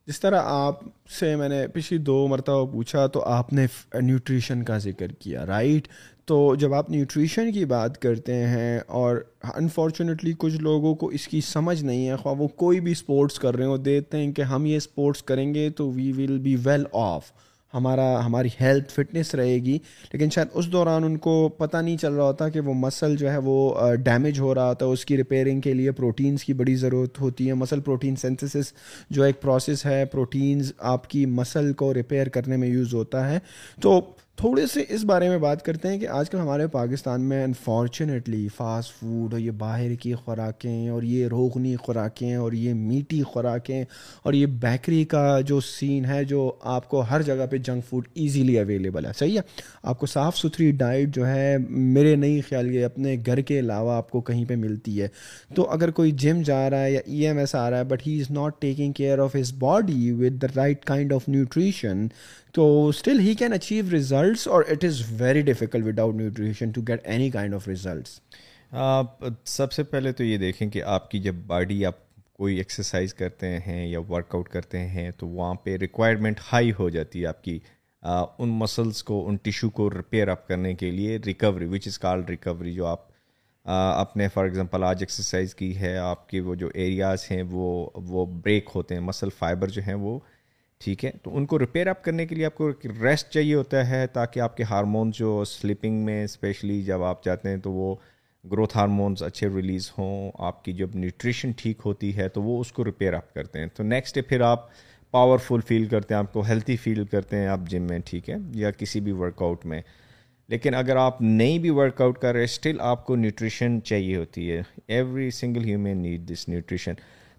[0.08, 3.66] جس طرح آپ سے میں نے پچھلی دو مرتبہ پوچھا تو آپ نے
[4.02, 5.88] نیوٹریشن کا ذکر کیا رائٹ
[6.26, 9.18] تو جب آپ نیوٹریشن کی بات کرتے ہیں اور
[9.56, 13.56] انفارچونیٹلی کچھ لوگوں کو اس کی سمجھ نہیں ہے، خواہ وہ کوئی بھی اسپورٹس کر
[13.56, 16.84] رہے ہو دیتے ہیں کہ ہم یہ اسپورٹس کریں گے تو we will be well
[16.94, 17.32] off
[17.76, 19.78] ہمارا ہماری ہیلتھ فٹنس رہے گی۔
[20.14, 23.32] لیکن شاید اس دوران ان کو پتہ نہیں چل رہا ہوتا کہ وہ مسل جو
[23.32, 26.76] ہے وہ ڈیمیج ہو رہا ہوتا ہے، اس کی ریپیئرنگ کے لیے پروٹینس کی بڑی
[26.76, 28.74] ضرورت ہوتی ہے۔ مسل پروٹین سینتھسس
[29.10, 33.40] جو ایک پروسیس ہے پروٹینز آپ کی مسل کو ریپیئر کرنے میں یوز ہوتا ہے۔
[33.82, 34.02] تو
[34.38, 38.48] تھوڑے سے اس بارے میں بات کرتے ہیں کہ آج کل ہمارے پاکستان میں انفارچونیٹلی
[38.56, 43.86] فاسٹ فوڈ اور یہ باہر کی خوراکیں اور یہ روغنی خوراکیں اور یہ میٹھی خوراکیں
[44.24, 48.08] اور یہ بیکری کا جو سین ہے جو آپ کو ہر جگہ پہ جنک فوڈ
[48.14, 49.42] ایزیلی اویلیبل ہے۔ صحیح ہے؟
[49.84, 53.92] آپ کو صاف ستھری ڈائٹ جو ہے میرے نہیں خیال یہ اپنے گھر کے علاوہ
[53.94, 55.08] آپ کو کہیں پہ ملتی ہے۔
[55.56, 58.08] تو اگر کوئی جم جا رہا ہے یا ای ایم ایس آ رہا ہے but
[58.08, 62.08] he is not taking care of his body with the right kind of nutrition
[62.56, 67.02] تو still he can achieve results اور it is very difficult without nutrition to get
[67.04, 68.20] any kind of results
[69.46, 73.48] سب سے پہلے تو یہ دیکھیں کہ آپ کی جب باڈی آپ کوئی ایکسرسائز کرتے
[73.60, 77.44] ہیں یا ورک آؤٹ کرتے ہیں تو وہاں پہ ریکوائرمنٹ ہائی ہو جاتی ہے آپ
[77.44, 77.58] کی
[78.04, 82.30] ان مسلس کو، ان ٹیشو کو ریپیئر اپ کرنے کے لیے recovery which is called
[82.30, 83.08] recovery جو آپ
[83.66, 88.26] اپنے فار ایگزامپل آج ایکسرسائز کی ہے، آپ کے وہ جو ایریاز ہیں وہ وہ
[88.26, 90.20] بریک ہوتے ہیں مسل فائبر جو ہیں وہ
[90.86, 92.72] ٹھیک ہے؟ تو ان کو ریپیئر اپ کرنے کے لیے آپ کو
[93.02, 97.50] ریسٹ چاہیے ہوتا ہے تاکہ آپ کے ہارمونس جو سلیپنگ میں اسپیشلی جب آپ چاہتے
[97.50, 97.96] ہیں تو وہ
[98.52, 102.72] گروتھ ہارمونس اچھے ریلیز ہوں، آپ کی جب نیوٹریشن ٹھیک ہوتی ہے تو وہ اس
[102.72, 104.70] کو ریپیئر اپ کرتے ہیں۔ تو نیکسٹ ڈے پھر آپ
[105.12, 108.36] پاورفل فیل کرتے ہیں، آپ کو ہیلتھی فیل کرتے ہیں آپ جم میں، ٹھیک ہے؟
[108.54, 109.82] یا کسی بھی ورک آؤٹ میں۔
[110.48, 114.52] لیکن اگر آپ نہیں بھی ورک آؤٹ کر رہے اسٹل آپ کو نیوٹریشن چاہیے ہوتی
[114.52, 116.94] ہے۔ Every single human need this nutrition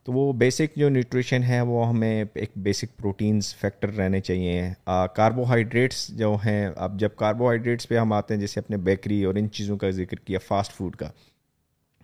[0.07, 4.63] تو وہ بیسک جو نیوٹریشن ہے وہ ہمیں ایک بیسک پروٹینس فیکٹر رہنے چاہیے۔
[5.15, 9.51] کاربوہائیڈریٹس جو ہیں اب جب کاربوہائیڈریٹس پہ ہم آتے ہیں جیسے اپنے بیکری اور ان
[9.51, 11.09] چیزوں کا ذکر کیا فاسٹ فوڈ کا۔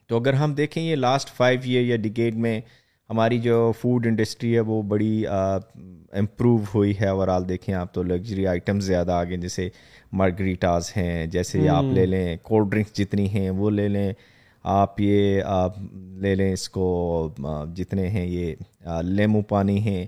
[0.06, 2.60] تو اگر ہم دیکھیں یہ لاسٹ فائیو ایئر یا ڈکیڈ میں
[3.10, 8.02] ہماری جو فوڈ انڈسٹری ہے وہ بڑی امپروو ہوئی ہے۔ اوور آل دیکھیں آپ تو
[8.02, 9.68] لگژری آئٹمز زیادہ آگے جیسے
[10.12, 14.12] مارگریٹاز ہیں جیسے آپ لے لیں کولڈ ڈرنکس جتنی ہیں وہ لے لیں۔
[14.62, 15.42] آپ یہ
[16.22, 17.34] لے لیں اس کو
[17.76, 18.54] جتنے ہیں یہ
[19.02, 20.06] لیمو پانی ہیں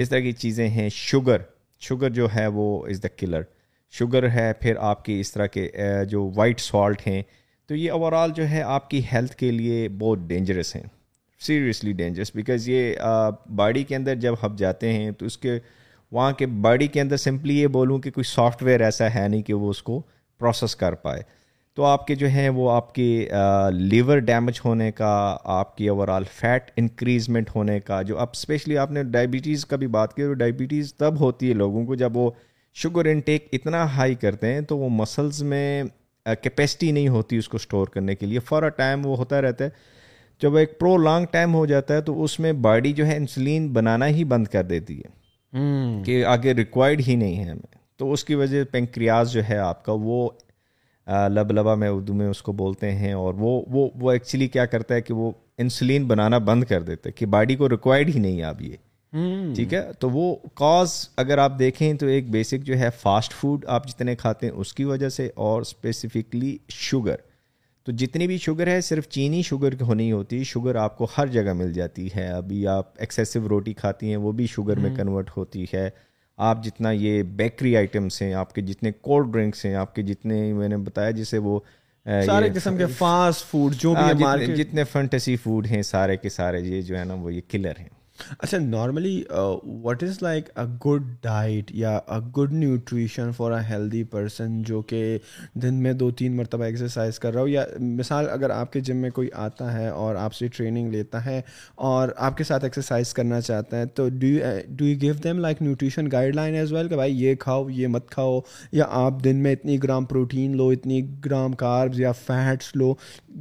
[0.00, 1.40] اس طرح کی چیزیں ہیں۔ شوگر
[1.80, 3.42] شوگر جو ہے وہ از دا کلر
[3.92, 5.68] شوگر ہے پھر آپ کی اس طرح کے
[6.10, 7.22] جو وائٹ سالٹ ہیں۔
[7.68, 10.82] تو یہ اوور آل جو ہے آپ کی ہیلتھ کے لیے بہت ڈینجرس ہیں۔
[11.40, 12.94] سیریسلی ڈینجرس بیکاز یہ
[13.56, 15.58] باڈی کے اندر جب ہم جاتے ہیں تو اس کے
[16.12, 19.42] وہاں کے باڈی کے اندر سمپلی یہ بولوں کہ کوئی سافٹ ویئر ایسا ہے نہیں
[19.42, 20.00] کہ وہ اس کو
[20.40, 21.22] پروسیس کر پائے۔
[21.78, 23.28] تو آپ کے جو ہیں وہ آپ کی
[23.70, 28.78] لیور ڈیمیج ہونے کا آپ کی اوور آل فیٹ انکریزمنٹ ہونے کا جو اب اسپیشلی
[28.78, 32.16] آپ نے ڈائبٹیز کا بھی بات کی تو ڈائبٹیز تب ہوتی ہے لوگوں کو جب
[32.16, 32.30] وہ
[32.74, 35.84] شوگر انٹیک اتنا ہائی کرتے ہیں تو وہ مسلز میں
[36.42, 38.38] کیپیسٹی نہیں ہوتی اس کو اسٹور کرنے کے لیے.
[38.38, 39.70] فار اے ٹائم وہ ہوتا رہتا ہے
[40.40, 43.72] جب ایک پرو لانگ ٹائم ہو جاتا ہے تو اس میں باڈی جو ہے انسولین
[43.72, 48.24] بنانا ہی بند کر دیتی ہے کہ آگے ریکوائرڈ ہی نہیں ہے ہمیں۔ تو اس
[48.24, 50.28] کی وجہ پینکریاز جو ہے آپ کا وہ
[51.08, 54.66] لب لبا میں اردو میں اس کو بولتے ہیں اور وہ وہ وہ ایکچولی کیا
[54.66, 58.20] کرتا ہے کہ وہ انسولین بنانا بند کر دیتا ہے کہ باڈی کو ریکوائرڈ ہی
[58.20, 58.76] نہیں اب یہ۔
[59.54, 63.64] ٹھیک ہے؟ تو وہ کاز اگر آپ دیکھیں تو ایک بیسک جو ہے فاسٹ فوڈ
[63.68, 67.16] آپ جتنے کھاتے ہیں اس کی وجہ سے اور اسپیسیفکلی شوگر
[67.84, 71.52] تو جتنی بھی شوگر ہے صرف چینی شوگر ہونی ہوتی شوگر آپ کو ہر جگہ
[71.52, 75.64] مل جاتی ہے۔ ابھی آپ ایکسیسو روٹی کھاتی ہیں وہ بھی شوگر میں کنورٹ ہوتی
[75.74, 75.90] ہے۔
[76.38, 80.52] آپ جتنا یہ بیکری آئٹمس ہیں آپ کے جتنے کولڈ ڈرنکس ہیں آپ کے جتنے
[80.52, 81.60] میں نے بتایا جسے وہ
[82.26, 86.80] سارے قسم کے فاسٹ فوڈ جو بھی جتنے فنٹسی فوڈ ہیں سارے کے سارے یہ
[86.80, 87.97] جو ہے نا وہ یہ کلر ہیں۔
[88.38, 89.22] اچھا normally
[89.82, 94.82] what is like a good diet یا a good nutrition for a healthy person جو
[94.82, 95.18] کہ
[95.54, 98.96] دن میں دو تین مرتبہ ایکسرسائز کر رہا ہو؟ یا مثال اگر آپ کے جم
[98.96, 101.40] میں کوئی آتا ہے اور آپ سے ٹریننگ لیتا ہے
[101.74, 104.26] اور آپ کے ساتھ ایکسرسائز کرنا چاہتا ہے، تو do
[104.68, 108.10] do you give them like nutrition guideline as well کہ بھائی یہ کھاؤ، یہ مت
[108.10, 108.40] کھاؤ؟
[108.72, 112.94] یا آپ دن میں اتنی گرام پروٹین لو، اتنی گرام کاربز یا فیٹس لو؟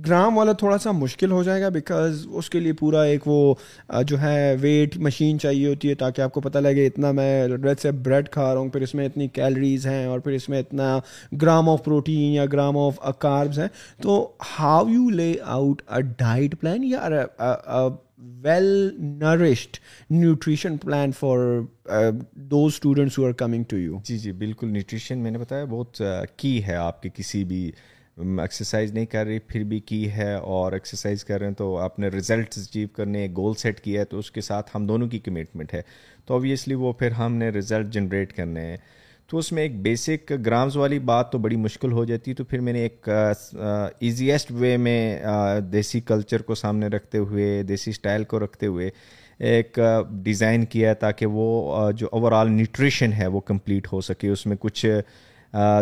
[0.07, 3.55] گرام والا تھوڑا سا مشکل ہو جائے گا بیکاز اس کے لیے پورا ایک وہ
[3.95, 7.47] uh, جو ہے ویٹ مشین چاہیے ہوتی ہے تاکہ آپ کو پتہ لگے اتنا میں
[7.47, 10.49] ریڈ سے بریڈ کھا رہا ہوں، پھر اس میں اتنی کیلریز ہیں اور پھر اس
[10.49, 10.99] میں اتنا
[11.41, 13.67] گرام آف پروٹین یا گرام آف کاربز ہیں۔
[14.01, 17.07] تو how you lay out a diet plan یا
[18.43, 19.77] well nourished
[20.09, 21.59] nutrition plan for
[22.51, 26.01] the students who are coming to you جی جی بالکل۔ نیوٹریشن میں نے بتایا، بہت
[26.01, 27.71] uh, کی ہے آپ کے کسی بھی
[28.17, 31.99] ایکسرسائز نہیں کر رہی پھر بھی کی ہے اور ایکسرسائز کر رہے ہیں تو آپ
[31.99, 35.19] نے ریزلٹس اچیو کرنے گول سیٹ کیا ہے تو اس کے ساتھ ہم دونوں کی
[35.19, 35.81] کمٹمنٹ ہے۔
[36.25, 38.77] تو اوبیسلی وہ پھر ہم نے رزلٹ جنریٹ کرنے ہیں۔
[39.29, 42.59] تو اس میں ایک بیسک گرامز والی بات تو بڑی مشکل ہو جاتی، تو پھر
[42.59, 45.19] میں نے ایک ایزیسٹ وے میں
[45.71, 48.89] دیسی کلچر کو سامنے رکھتے ہوئے، دیسی اسٹائل کو رکھتے ہوئے
[49.39, 49.79] ایک
[50.23, 54.57] ڈیزائن کیا تاکہ وہ جو اوور آل نیوٹریشن ہے وہ کمپلیٹ ہو سکے۔ اس میں
[54.59, 54.85] کچھ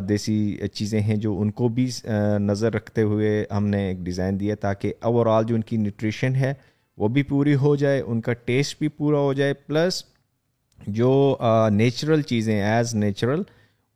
[0.09, 1.89] دیسی چیزیں ہیں جو ان کو بھی
[2.39, 6.35] نظر رکھتے ہوئے ہم نے ایک ڈیزائن دیا تاکہ اوور آل جو ان کی نیوٹریشن
[6.35, 6.53] ہے
[6.97, 10.03] وہ بھی پوری ہو جائے، ان کا ٹیسٹ بھی پورا ہو جائے پلس
[10.79, 11.37] جو
[11.71, 13.41] نیچرل چیزیں ایز نیچرل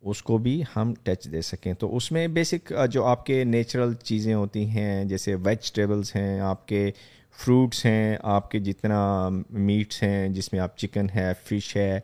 [0.03, 3.93] اس کو بھی ہم ٹچ دے سکیں۔ تو اس میں بیسک جو آپ کے نیچرل
[4.03, 6.89] چیزیں ہوتی ہیں، جیسے ویجیٹیبلس ہیں، آپ کے
[7.37, 11.99] فروٹس ہیں، آپ کے جتنا میٹس ہیں، جس میں آپ چکن ہے فش ہے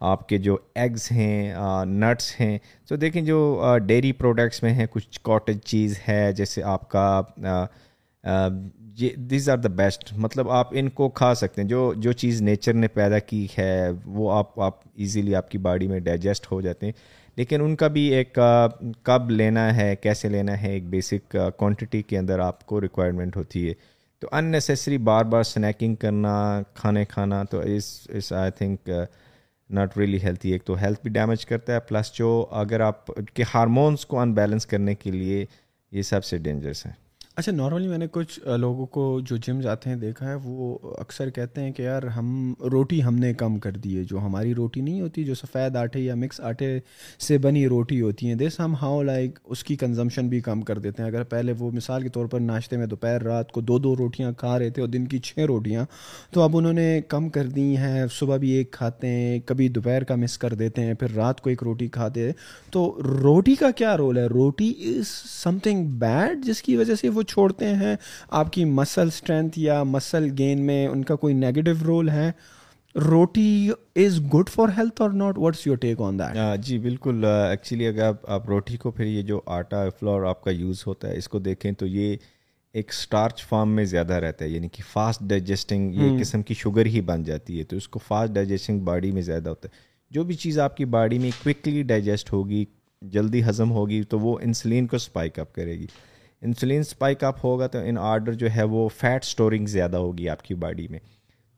[0.00, 5.20] آپ کے جو ایگز ہیں نٹس ہیں، تو دیکھیں جو ڈیری پروڈکٹس میں ہیں، کچھ
[5.22, 7.20] کاٹج چیز ہے، جیسے آپ کا
[9.16, 12.72] دیز آر دا بیسٹ مطلب آپ ان کو کھا سکتے ہیں، جو جو چیز نیچر
[12.72, 16.86] نے پیدا کی ہے، وہ آپ آپ ایزیلی آپ کی باڈی میں ڈائجسٹ ہو جاتے
[16.86, 16.92] ہیں۔
[17.36, 18.38] لیکن ان کا بھی ایک
[19.02, 23.68] کب لینا ہے، کیسے لینا ہے، ایک بیسک کوانٹٹی کے اندر آپ کو ریکوائرمنٹ ہوتی
[23.68, 23.74] ہے۔
[24.20, 28.90] تو ان نیسیسری بار بار سنیکنگ کرنا، کھانے کھانا، تو اس اس I think
[29.70, 33.44] not really healthy ایک تو ہیلتھ بھی ڈیمیج کرتا ہے پلس جو اگر آپ کے
[33.54, 35.46] ہارمونس کو ان بیلنس کرنے کے لیے
[35.92, 36.92] یہ سب سے ڈینجرس ہیں۔
[37.36, 41.30] اچھا نارملی میں نے کچھ لوگوں کو جو جم جاتے ہیں دیکھا ہے، وہ اکثر
[41.30, 44.80] کہتے ہیں کہ یار، ہم روٹی ہم نے کم کر دی ہے، جو ہماری روٹی
[44.80, 46.78] نہیں ہوتی، جو سفید آٹے یا مکس آٹے
[47.20, 50.78] سے بنی روٹی ہوتی ہیں دس ہم ہاؤ لائک اس کی کنزمپشن بھی کم کر
[50.78, 53.78] دیتے ہیں۔ اگر پہلے وہ مثال کے طور پر ناشتے میں دوپہر رات کو دو
[53.78, 55.84] دو روٹیاں کھا رہے تھے اور دن کی چھ روٹیاں،
[56.30, 60.04] تو اب انہوں نے کم کر دی ہیں۔ صبح بھی ایک کھاتے ہیں، کبھی دوپہر
[60.04, 62.32] کا مس کر دیتے ہیں، پھر رات کو ایک روٹی کھاتے ہیں۔
[62.70, 65.08] تو روٹی کا کیا رول ہے؟ روٹی از
[65.42, 67.96] سم تھنگ بیڈ جس کی وجہ سے وہ چھوڑتے ہیں
[68.28, 72.30] آپ کی مسل اسٹرینتھ یا مسل گین میں ان کا کوئی نیگیٹو رول ہے؟
[72.94, 77.86] Roti is good for health اور not what's your take on that جی بالکل ایکچولی
[77.86, 81.16] اگر آپ آپ روٹی کو پھر یہ جو آٹا فلور آپ کا یوز ہوتا ہے
[81.16, 82.16] اس کو دیکھیں تو یہ
[82.74, 86.86] ایک اسٹارچ فارم میں زیادہ رہتا ہے یعنی کہ فاسٹ ڈائجسٹنگ یہ قسم کی شوگر
[86.86, 89.78] ہی بن جاتی ہے تو اس کو فاسٹ ڈائجسٹنگ باڈی میں زیادہ ہوتا ہے۔
[90.10, 92.64] جو بھی چیز آپ کی باڈی میں کوئکلی ڈائجسٹ ہوگی
[93.02, 95.86] جلدی ہضم ہوگی تو وہ انسولین کو اسپائک اپ کرے گی۔
[96.42, 100.42] انسولین اسپائک اپ ہوگا تو ان آرڈر جو ہے وہ فیٹ اسٹورنگ زیادہ ہوگی آپ
[100.42, 100.98] کی باڈی میں۔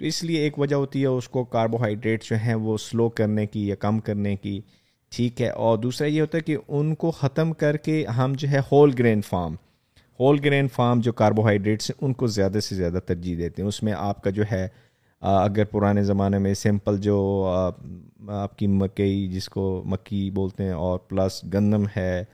[0.00, 3.46] تو اس لیے ایک وجہ ہوتی ہے اس کو کاربوہائیڈریٹ جو ہیں وہ سلو کرنے
[3.46, 4.60] کی یا کم کرنے کی۔
[5.12, 8.48] ٹھیک ہے، اور دوسرا یہ ہوتا ہے کہ ان کو ختم کر کے ہم جو
[8.48, 9.54] ہے whole grain form
[10.20, 13.82] whole grain form جو کاربوہائیڈریٹس ہیں ان کو زیادہ سے زیادہ ترجیح دیتے ہیں۔ اس
[13.82, 14.66] میں آپ کا جو ہے
[15.22, 17.18] اگر پرانے زمانے میں سمپل جو
[18.30, 22.24] آپ کی مکئی جس کو مکی بولتے ہیں اور پلس گندم ہے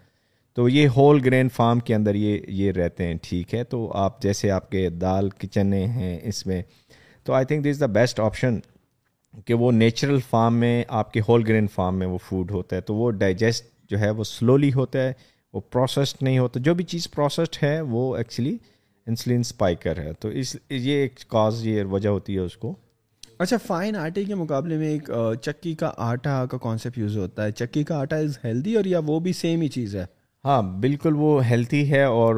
[0.54, 4.22] تو یہ ہول گرین فارم کے اندر یہ یہ رہتے ہیں، ٹھیک ہے۔ تو آپ
[4.22, 6.62] جیسے آپ کے دال کچنے ہیں اس میں،
[7.24, 8.58] تو I think this the best option
[9.44, 12.80] کہ وہ نیچرل فارم میں، آپ کے ہول گرین فارم میں وہ فوڈ ہوتا ہے۔
[12.80, 15.12] تو وہ ڈائجسٹ جو ہے وہ سلولی ہوتا ہے،
[15.52, 18.56] وہ پروسیسڈ نہیں ہوتا۔ جو بھی چیز پروسیسڈ ہے، وہ ایکچولی
[19.06, 22.74] انسولین اسپائکر ہے۔ تو اس، یہ ایک کاز یہ وجہ ہوتی ہے اس کو۔
[23.38, 25.10] اچھا فائن آٹے کے مقابلے میں ایک
[25.42, 28.98] چکی کا آٹا کا کانسیپٹ یوز ہوتا ہے۔ چکی کا آٹا از ہیلدی اور یا
[28.98, 30.04] وہ بھی سیم ہی چیز ہے؟
[30.44, 32.34] ہاں بالکل وہ ہیلتھی ہے اور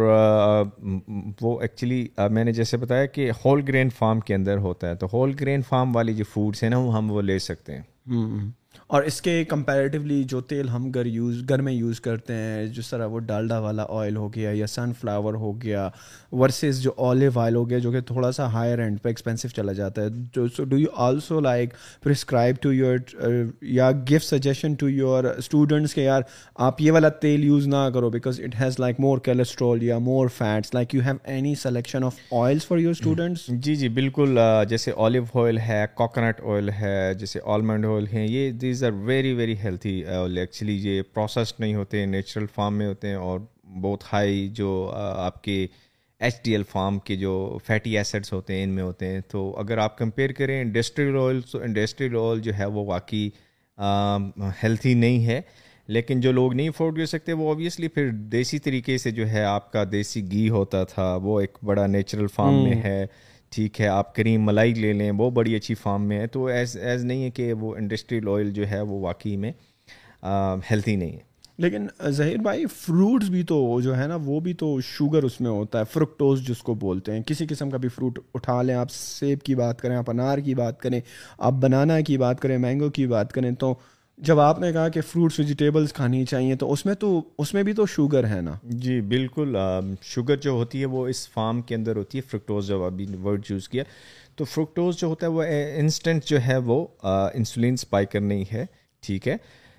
[1.40, 5.06] وہ ایکچولی میں نے جیسے بتایا کہ ہول گرین فارم کے اندر ہوتا ہے۔ تو
[5.12, 7.82] ہول گرین فارم والی جو فوڈس ہیں نا، وہ ہم وہ لے سکتے ہیں۔
[8.90, 12.90] اور اس کے کمپیریٹیولی جو تیل ہم گھر یوز گھر میں یوز کرتے ہیں، جس
[12.90, 15.88] طرح وہ ڈالڈا والا آئل ہو گیا یا سن فلاور ہو گیا
[16.32, 19.72] ورسز جو آلیو آئل ہو گیا جو کہ تھوڑا سا ہائر اینڈ پہ ایکسپینسو چلا
[19.72, 22.96] جاتا ہے۔ So do you also like prescribe to your
[23.62, 26.22] یا gift suggestion to your students کہ یار
[26.68, 30.28] آپ یہ والا تیل یوز نہ کرو because it has like more cholesterol یا more
[30.36, 34.92] fats like you have any selection of oils for your students جی جی بالکل جیسے
[34.96, 39.54] آلیو آئل ہے کوکونٹ آئل ہے، جیسے آلمنڈ آئل ہیں یہ these are very very
[39.64, 43.40] healthy actually یہ پروسیسڈ نہیں ہوتے ہیں نیچرل فارم میں ہوتے ہیں اور
[43.82, 45.66] بہت ہائی جو آپ کے
[46.20, 49.20] ایچ ڈی ایل فارم کے جو فیٹی ایسڈس ہوتے ہیں ان میں ہوتے ہیں.
[49.28, 53.28] تو اگر آپ کمپیئر کریں انڈسٹریل آئل تو انڈسٹریل آئل جو ہے وہ واقعی
[54.62, 55.40] ہیلتھی نہیں ہے.
[55.88, 59.44] لیکن جو لوگ نہیں افورڈ کر سکتے وہ اوبیسلی پھر دیسی طریقے سے جو ہے
[59.44, 63.06] آپ کا دیسی گھی ہوتا تھا وہ ایک بڑا نیچرل فارم میں ہے.
[63.50, 66.76] ٹھیک ہے، آپ کریم ملائی لے لیں، وہ بڑی اچھی فارم میں ہے۔ تو ایز
[66.76, 69.52] ایز نہیں ہے کہ وہ انڈسٹریل آئل جو ہے، وہ واقعی میں
[70.70, 74.80] ہیلتھی نہیں ہے۔ لیکن ظہیر بھائی فروٹس بھی تو جو ہے نا، وہ بھی تو
[74.80, 78.18] شوگر اس میں ہوتا ہے فرکٹوز جس کو بولتے ہیں۔ کسی قسم کا بھی فروٹ
[78.34, 81.00] اٹھا لیں، آپ سیب کی بات کریں، آپ انار کی بات کریں،
[81.38, 83.74] آپ بنانا کی بات کریں، مینگو کی بات کریں، تو
[84.18, 87.62] جب آپ نے کہا کہ فروٹس ویجیٹیبلس کھانی چاہیے تو اس میں تو اس میں
[87.62, 89.56] بھی تو شوگر ہے نا؟ جی بالکل
[90.02, 93.42] شوگر جو ہوتی ہے وہ اس فارم کے اندر ہوتی ہے فرکٹوز جب ابھی ورڈ
[93.50, 93.82] یوز کیا۔
[94.36, 95.42] تو فرکٹوز جو ہوتا ہے وہ
[95.76, 98.64] انسٹنٹ جو ہے وہ انسولین اسپائکر نہیں ہے
[99.02, 99.36] ٹھیک ہے؟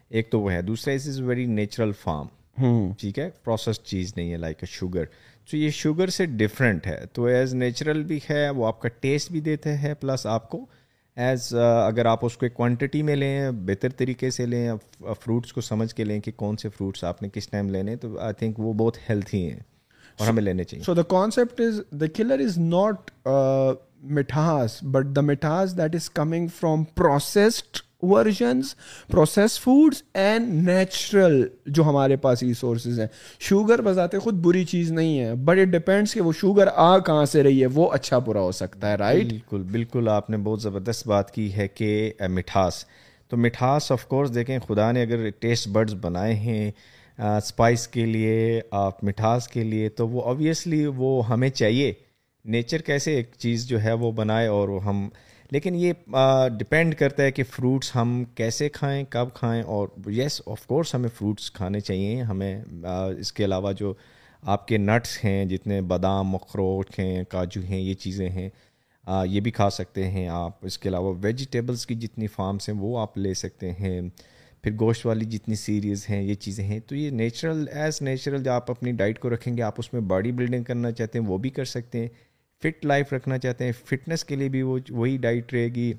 [0.09, 4.31] ایک تو وہ ہے۔ دوسرا اس از ویری نیچرل فارم ٹھیک ہے؟ پروسیسڈ چیز نہیں
[4.31, 5.05] ہے لائک اے شوگر
[5.51, 9.31] تو یہ شوگر سے ڈفرینٹ ہے۔ تو ایز نیچرل بھی ہے وہ آپ کا ٹیسٹ
[9.31, 10.65] بھی دیتے ہیں پلس آپ کو
[11.17, 14.69] ایز uh, اگر آپ اس کو ایک کوانٹٹی میں لیں، بہتر طریقے سے لیں
[15.21, 18.17] فروٹس کو سمجھ کے لیں کہ کون سے فروٹس آپ نے کس ٹائم لینے، تو
[18.19, 19.59] آئی تھنک وہ بہت ہیلتھی ہیں
[20.19, 23.11] اور ہمیں لینے چاہیے۔ So the concept is the killer is not
[24.03, 28.75] مٹھاس بٹ دا مٹھاس that is coming from processed versions
[29.11, 33.07] process foods and natural جو ہمارے پاس ریسورسز ہیں۔
[33.39, 37.25] شوگر بذات خود بری چیز نہیں ہے بٹ اٹ ڈپینڈس کہ وہ شوگر آ کہاں
[37.25, 40.61] سے رہی ہے، وہ اچھا برا ہو سکتا ہے رائٹ بالکل بالکل آپ نے بہت
[40.61, 42.85] زبردست بات کی ہے کہ مٹھاس۔
[43.29, 46.71] تو مٹھاس آف کورس دیکھیں، خدا نے اگر ٹیسٹ برڈز بنائے ہیں
[47.17, 51.93] اسپائس کے لیے، آپ مٹھاس کے لیے، تو وہ آبویسلی وہ ہمیں چاہیے۔
[52.45, 55.07] نیچر کیسے ایک چیز جو ہے وہ بنائے اور ہم
[55.51, 55.93] لیکن یہ
[56.57, 61.09] ڈپینڈ کرتا ہے کہ فروٹس ہم کیسے کھائیں، کب کھائیں اور یس آف کورس ہمیں
[61.17, 62.61] فروٹس کھانے چاہیے، ہمیں
[63.19, 63.93] اس کے علاوہ جو
[64.43, 68.49] آپ کے نٹس ہیں، جتنے بادام، اخروٹ ہیں، کاجو ہیں، یہ چیزیں ہیں
[69.25, 70.65] یہ بھی کھا سکتے ہیں آپ.
[70.65, 74.01] اس کے علاوہ ویجیٹیبلس کی جتنی فارمس ہیں وہ آپ لے سکتے ہیں.
[74.63, 76.79] پھر گوشت والی جتنی سیریز ہیں، یہ چیزیں ہیں.
[76.79, 80.01] تو یہ نیچرل ایز نیچرل جو آپ اپنی ڈائٹ کو رکھیں گے، آپ اس میں
[80.03, 82.07] باڈی بلڈنگ کرنا چاہتے ہیں، وہ بھی کر سکتے ہیں.
[82.63, 85.93] فٹ لائف رکھنا چاہتے ہیں، فٹنس کے لیے بھی وہ، وہی ڈائٹ رہے گی۔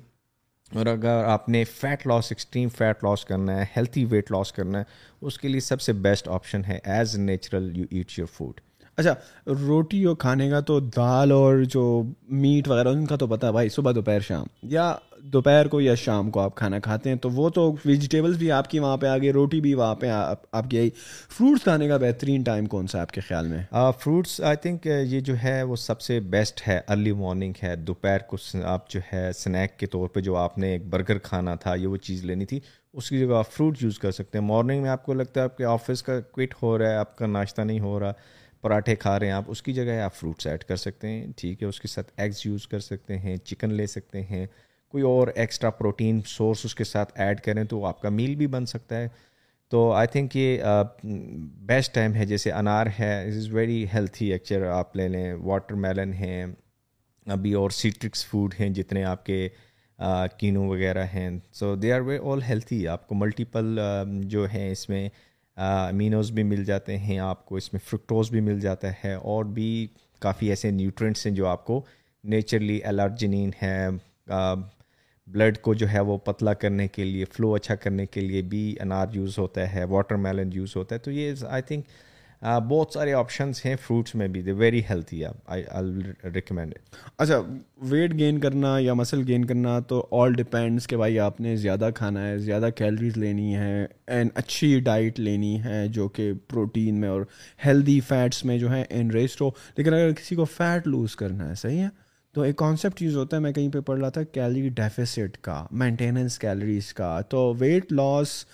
[0.75, 4.79] اور اگر آپ نے fat loss extreme fat loss کرنا ہے ہیلتھی ویٹ لاس کرنا
[4.79, 4.83] ہے،
[5.21, 8.61] اس کے لیے سب سے بیسٹ آپشن ہے as natural you eat your food
[8.99, 9.15] اچھا
[9.67, 13.51] روٹی اور کھانے کا تو دال اور جو میٹ وغیرہ، ان کا تو پتہ ہے
[13.51, 17.29] بھائی، صبح، دوپہر، شام۔ یا دوپہر کو یا شام کو آپ کھانا کھاتے ہیں، تو
[17.29, 20.09] وہ تو ویجیٹیبلس بھی آپ کی وہاں پہ آ گئی روٹی بھی وہاں پہ
[20.51, 20.89] آپ کی آئی۔
[21.29, 23.63] فروٹس کھانے کا بہترین ٹائم کون سا آپ کے خیال میں؟
[23.99, 28.17] فروٹس آئی تھنک یہ جو ہے وہ سب سے بیسٹ ہے ارلی مارننگ ہے۔ دوپہر
[28.27, 31.75] کو آپ جو ہے اسنیک کے طور پہ جو آپ نے ایک برگر کھانا تھا،
[31.75, 32.59] یہ وہ چیز لینی تھی۔
[32.93, 35.43] اس کی جگہ آپ فروٹ یوز کر سکتے ہیں۔ مارننگ میں آپ کو لگتا ہے
[35.43, 38.13] آپ کے آفس کا کوئٹ ہو رہا ہے، آپ کا ناشتہ نہیں ہو رہا۔
[38.63, 41.61] پراٹھے کھا رہے ہیں، آپ اس کی جگہ آپ فروٹس ایڈ کر سکتے ہیں، ٹھیک
[41.63, 44.45] ہے، اس کے ساتھ ایگز یوز کر سکتے ہیں چکن لے سکتے ہیں،
[44.93, 48.47] کوئی اور ایکسٹرا پروٹین سورس اس کے ساتھ ایڈ کریں تو آپ کا میل بھی
[48.47, 49.07] بن سکتا ہے۔
[49.71, 50.61] تو آئی تھنک یہ
[51.67, 55.75] بیسٹ ٹائم ہے، جیسے انار ہے it is very healthy actually آپ لے لیں۔ واٹر
[55.75, 56.45] میلن ہیں
[57.27, 59.47] ابھی اور سیٹرکس فوڈ ہیں جتنے آپ کے
[60.39, 63.79] کینو وغیرہ ہیں۔ سو they are way all healthy آپ کو ملٹیپل
[64.23, 65.07] جو ہیں اس میں
[65.59, 69.45] امینوز بھی مل جاتے ہیں آپ کو، اس میں فرکٹوز بھی مل جاتا ہے اور
[69.45, 69.87] بھی
[70.21, 71.81] کافی ایسے نیوٹرینٹس ہیں جو آپ کو
[72.23, 73.87] نیچرلی الرجنین ہے
[75.27, 78.75] بلڈ کو جو ہے وہ پتلا کرنے کے لیے فلو اچھا کرنے کے لیے بھی
[78.81, 81.85] انار یوز ہوتا ہے واٹر میلن یوز ہوتا ہے، تو یہ آئی تھنک
[82.41, 85.23] بہت سارے آپشنس ہیں فروٹس میں بھی دے ویری ہیلتھی
[86.33, 86.73] ریکمینڈ
[87.17, 87.41] اچھا
[87.81, 91.89] ویٹ گین کرنا یا مسل گین کرنا تو آل ڈپینڈس کہ بھائی آپ نے زیادہ
[91.95, 97.09] کھانا ہے، زیادہ کیلریز لینی ہے اینڈ اچھی ڈائٹ لینی ہے جو کہ پروٹین میں
[97.09, 97.21] اور
[97.65, 101.49] ہیلدی فیٹس میں جو ہے ان ریسٹ ہو۔ لیکن اگر کسی کو فیٹ لوز کرنا
[101.49, 101.89] ہے، صحیح ہے؟
[102.33, 105.65] تو ایک کانسیپٹ یوز ہوتا ہے، میں کہیں پہ پڑھ رہا تھا کیلری ڈیفیسٹ کا
[105.71, 108.45] مینٹیننس کیلریز کا۔ تو ویٹ لاس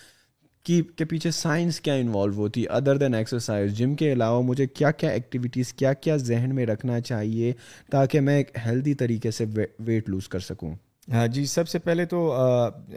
[0.66, 4.66] کی، کے پیچھے سائنس کیا انوالو ہوتی ہے ادر دین ایکسرسائز جم کے علاوہ مجھے
[4.66, 7.52] کیا کیا ایکٹیویٹیز کیا کیا ذہن میں رکھنا چاہیے
[7.90, 9.44] تاکہ میں ایک ہیلدی طریقے سے
[9.78, 10.74] ویٹ لوز کر سکوں؟
[11.12, 12.18] ہاں جی سب سے پہلے تو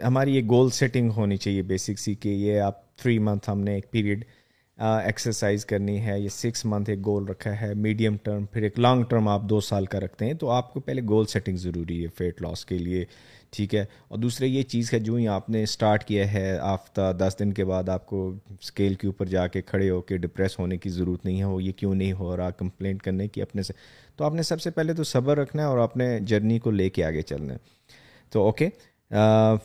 [0.04, 3.74] ہماری یہ گول سیٹنگ ہونی چاہیے بیسک سی کہ یہ آپ تھری منتھ ہم نے
[3.74, 4.24] ایک پیریڈ
[4.78, 9.02] ایکسرسائز کرنی ہے، یہ سکس منتھ ایک گول رکھا ہے میڈیم ٹرم پھر ایک لانگ
[9.08, 12.08] ٹرم آپ دو سال کا رکھتے ہیں، تو آپ کو پہلے گول سیٹنگ ضروری ہے
[12.18, 13.04] فیٹ لاس کے لیے۔
[13.50, 17.12] ٹھیک ہے۔ اور دوسرے یہ چیز ہے، جو ہی آپ نے اسٹارٹ کیا ہے آفتہ
[17.18, 20.58] دس دن کے بعد آپ کو اسکیل کے اوپر جا کے کھڑے ہو کے ڈپریس
[20.58, 23.62] ہونے کی ضرورت نہیں ہے، وہ یہ کیوں نہیں ہو رہا کمپلینٹ کرنے کی اپنے
[23.62, 23.72] سے۔
[24.16, 26.90] تو آپ نے سب سے پہلے تو صبر رکھنا ہے اور اپنے جرنی کو لے
[26.90, 27.58] کے آگے چلنا ہے۔
[28.30, 28.68] تو اوکے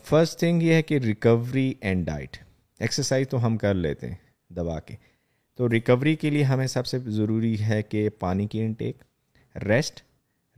[0.04, 2.38] فرسٹ تھنگ یہ ہے کہ ریکوری اینڈ ڈائٹ
[2.80, 4.16] ایکسرسائز تو ہم کر لیتے ہیں
[4.50, 4.96] دبا کے۔
[5.56, 8.98] تو ریکوری کے لیے ہمیں سب سے ضروری ہے کہ پانی کی انٹیک
[9.66, 10.02] ریسٹ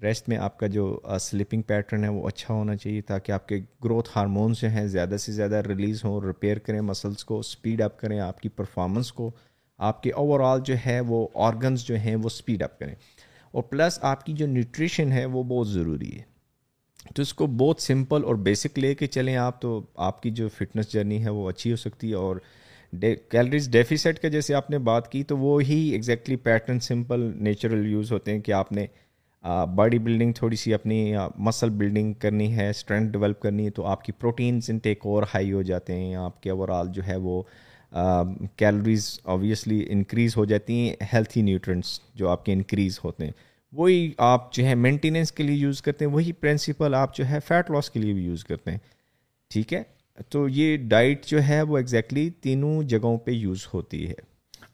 [0.04, 3.60] ریسٹ میں آپ کا جو سلیپنگ پیٹرن ہے وہ اچھا ہونا چاہیے تاکہ آپ کے
[3.84, 8.00] گروتھ ہارمونس جو ہیں زیادہ سے زیادہ ریلیز ہوں ریپیئر کریں مسلس کو اسپیڈ اپ
[8.00, 9.32] کریں، آپ کی پرفارمنس کو،
[9.80, 12.96] آپ کے اوور آل جو ہے وہ آرگنز جو ہیں وہ اسپیڈ اپ کریں.
[13.52, 16.22] اور پلس آپ کی جو نیوٹریشن ہے وہ بہت ضروری ہے.
[17.16, 20.48] تو اس کو بہت سمپل اور بیسک لے کے چلیں آپ تو آپ کی جو
[20.50, 22.38] فٹنس جرنی ہے وہ اچھی ہو سکتی ہے اور
[23.32, 27.86] کیلریز ڈیفیسٹ کا جیسے آپ نے بات کی تو وہ ہی exactly pattern simple natural
[27.88, 28.86] use ہوتے ہیں کہ آپ نے
[29.76, 34.04] باڈی بلڈنگ تھوڑی سی اپنی مسل بلڈنگ کرنی ہے اسٹرینتھ ڈیولپ کرنی ہے، تو آپ
[34.04, 37.42] کی پروٹینس انٹیک اور ہائی ہو جاتے ہیں آپ کے اوور آل جو ہے وہ
[38.58, 43.32] کیلریز آبویسلی انکریز ہو جاتی ہیں ہیلتھی نیوٹرنٹس جو آپ کے انکریز ہوتے ہیں۔
[43.74, 47.40] وہی آپ جو ہے مینٹیننس کے لیے یوز کرتے ہیں، وہی پرنسپل آپ جو ہے
[47.48, 48.78] فیٹ لاس کے لیے بھی یوز کرتے ہیں۔
[49.52, 49.82] ٹھیک ہے؟
[50.30, 54.14] تو یہ ڈائٹ جو ہے وہ ایگزیکٹلی تینوں جگہوں پہ یوز ہوتی ہے۔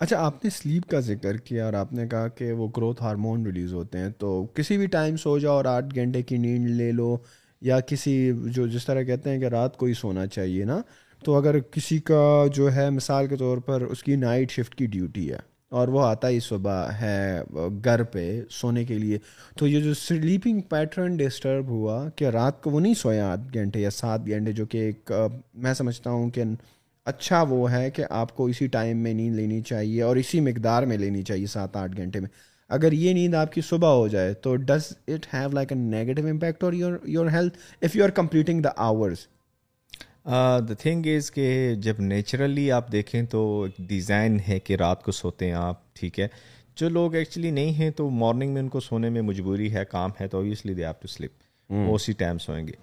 [0.03, 3.45] اچھا آپ نے سلیپ کا ذکر کیا اور آپ نے کہا کہ وہ گروتھ ہارمون
[3.45, 6.91] ریلیز ہوتے ہیں، تو کسی بھی ٹائم سو جاؤ اور آٹھ گھنٹے کی نیند لے
[6.91, 7.15] لو
[7.61, 10.81] یا کسی جو جس طرح کہتے ہیں کہ رات کو ہی سونا چاہیے نا،
[11.21, 14.85] تو اگر کسی کا جو ہے مثال کے طور پر اس کی نائٹ شفٹ کی
[14.87, 15.37] ڈیوٹی ہے
[15.71, 17.41] اور وہ آتا ہی صبح ہے
[17.83, 19.17] گھر پہ سونے کے لیے،
[19.57, 23.79] تو یہ جو سلیپنگ پیٹرن ڈسٹرب ہوا کہ رات کو وہ نہیں سویا آٹھ گھنٹے
[23.79, 25.11] یا سات گھنٹے، جو کہ ایک،
[25.55, 26.43] میں سمجھتا ہوں کہ
[27.05, 30.83] اچھا وہ ہے کہ آپ کو اسی ٹائم میں نیند لینی چاہیے اور اسی مقدار
[30.83, 32.29] میں لینی چاہیے سات آٹھ گھنٹے میں۔
[32.69, 36.27] اگر یہ نیند آپ کی صبح ہو جائے تو does it have like a negative
[36.27, 39.27] impact or your your health if you are completing the hours
[40.25, 45.11] the thing is کہ جب نیچرلی آپ دیکھیں تو ایک ڈیزائن ہے کہ رات کو
[45.11, 46.27] سوتے ہیں آپ ٹھیک ہے۔
[46.75, 50.11] جو لوگ ایکچولی نہیں ہیں تو مارننگ میں ان کو سونے میں مجبوری ہے کام
[50.21, 51.31] ہے تو اوبیسلی دے آپ ٹو سلپ
[51.69, 52.73] وہ اسی ٹائم سوئیں گے۔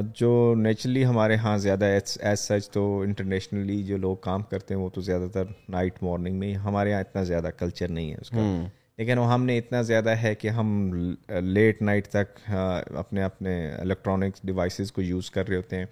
[0.00, 1.84] جو نیچرلی ہمارے ہاں زیادہ
[2.20, 6.38] ایز سچ تو انٹرنیشنلی جو لوگ کام کرتے ہیں وہ تو زیادہ تر نائٹ مارننگ
[6.38, 8.64] میں ہمارے یہاں اتنا زیادہ کلچر نہیں ہے اس کا۔
[8.98, 10.92] لیکن وہ ہم نے اتنا زیادہ ہے کہ ہم
[11.28, 12.50] لیٹ نائٹ تک
[12.96, 15.86] اپنے اپنے الیکٹرانکس ڈیوائسیز کو یوز کر رہے ہوتے ہیں۔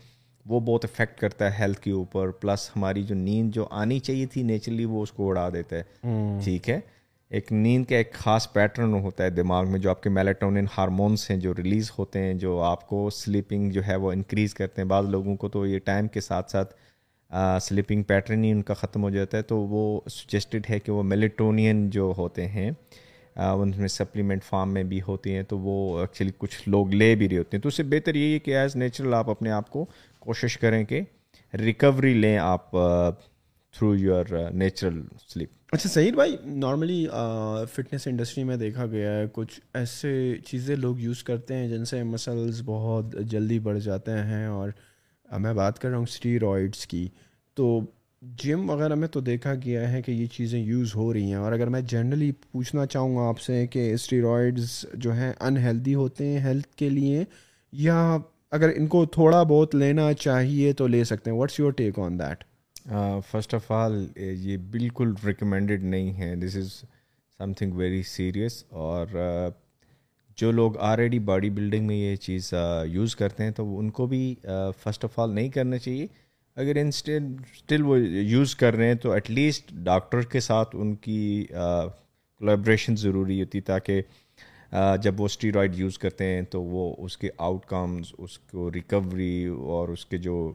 [0.47, 4.27] وہ بہت افیکٹ کرتا ہے ہیلتھ کے اوپر۔ پلس ہماری جو نیند جو آنی چاہیے
[4.27, 5.83] تھی نیچرلی وہ اس کو اڑا دیتا ہے۔
[6.45, 6.81] ٹھیک ہے؟
[7.31, 11.31] ایک نیند کا ایک خاص پیٹرن ہوتا ہے دماغ میں جو آپ کے میلیٹونن ہارمونس
[11.31, 14.89] ہیں جو ریلیز ہوتے ہیں، جو آپ کو سلیپنگ جو ہے وہ انکریز کرتے ہیں۔
[14.89, 16.75] بعض لوگوں کو تو یہ ٹائم کے ساتھ ساتھ
[17.63, 21.03] سلیپنگ پیٹرن ہی ان کا ختم ہو جاتا ہے۔ تو وہ سجیسٹڈ ہے کہ وہ
[21.03, 22.71] میلیٹونین جو ہوتے ہیں
[23.37, 27.29] ان میں سپلیمنٹ فارم میں بھی ہوتی ہیں۔ تو وہ ایکچولی کچھ لوگ لے بھی
[27.29, 29.71] رہے ہوتے ہیں۔ تو اس سے بہتر یہی ہے کہ ایز نیچرل آپ اپنے آپ
[29.71, 29.87] کو
[30.19, 31.01] کوشش کریں کہ
[31.55, 32.71] ریکوری لیں آپ
[33.73, 37.07] تھرو یور نیچرل سلیپ اچھا سعید بھائی نارملی
[37.73, 40.11] فٹنس انڈسٹری میں دیکھا گیا ہے، کچھ ایسے
[40.47, 44.71] چیزیں لوگ یوز کرتے ہیں جن سے مسلز بہت جلدی بڑھ جاتے ہیں اور
[45.29, 47.07] میں بات کر رہا ہوں اسٹیرائڈس کی۔
[47.57, 47.81] تو
[48.43, 51.53] جم وغیرہ میں تو دیکھا گیا ہے کہ یہ چیزیں یوز ہو رہی ہیں۔ اور
[51.53, 56.41] اگر میں جنرلی پوچھنا چاہوں گا آپ سے کہ اسٹیرائڈز جو ہیں انہیلدی ہوتے ہیں
[56.41, 57.25] ہیلتھ کے لیے،
[57.73, 58.17] یا
[58.53, 62.19] اگر ان کو تھوڑا بہت لینا چاہیے تو لے سکتے ہیں۔ What's your take on
[62.19, 62.45] that
[63.31, 66.35] first of all یہ بالکل ریکمینڈیڈ نہیں ہے.
[66.37, 66.73] This is
[67.53, 69.07] something very serious اور
[70.39, 72.53] جو لوگ آلریڈی باڈی بلڈنگ میں یہ چیز
[72.89, 74.35] یوز کرتے ہیں تو ان کو بھی
[74.83, 76.07] فرسٹ آف آل نہیں کرنا چاہیے.
[76.57, 81.47] اگر اسٹل وہ یوز کر رہے ہیں تو ایٹ لیسٹ ڈاکٹر کے ساتھ ان کی
[81.51, 84.03] کولیبریشن ضروری ہوتی تاکہ
[85.03, 89.45] جب وہ اسٹیرائڈ یوز کرتے ہیں تو وہ اس کے آؤٹ کمز اس کو ریکوری
[89.45, 90.53] اور اس کے جو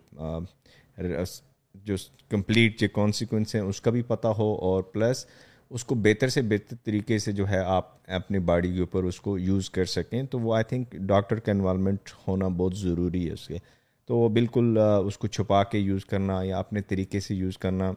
[1.84, 1.95] جو
[2.30, 5.26] کمپلیٹ جو کانسیکوینس ہیں، اس کا بھی پتہ ہو اور پلس
[5.69, 9.19] اس کو بہتر سے بہتر طریقے سے جو ہے آپ اپنے باڈی کے اوپر اس
[9.21, 13.34] کو یوز کر سکیں۔ تو وہ آئی تھنک ڈاکٹر کا انوالومنٹ ہونا بہت ضروری ہے
[13.34, 13.57] اس کے۔
[14.05, 17.91] تو وہ بالکل اس کو چھپا کے یوز کرنا یا اپنے طریقے سے یوز کرنا۔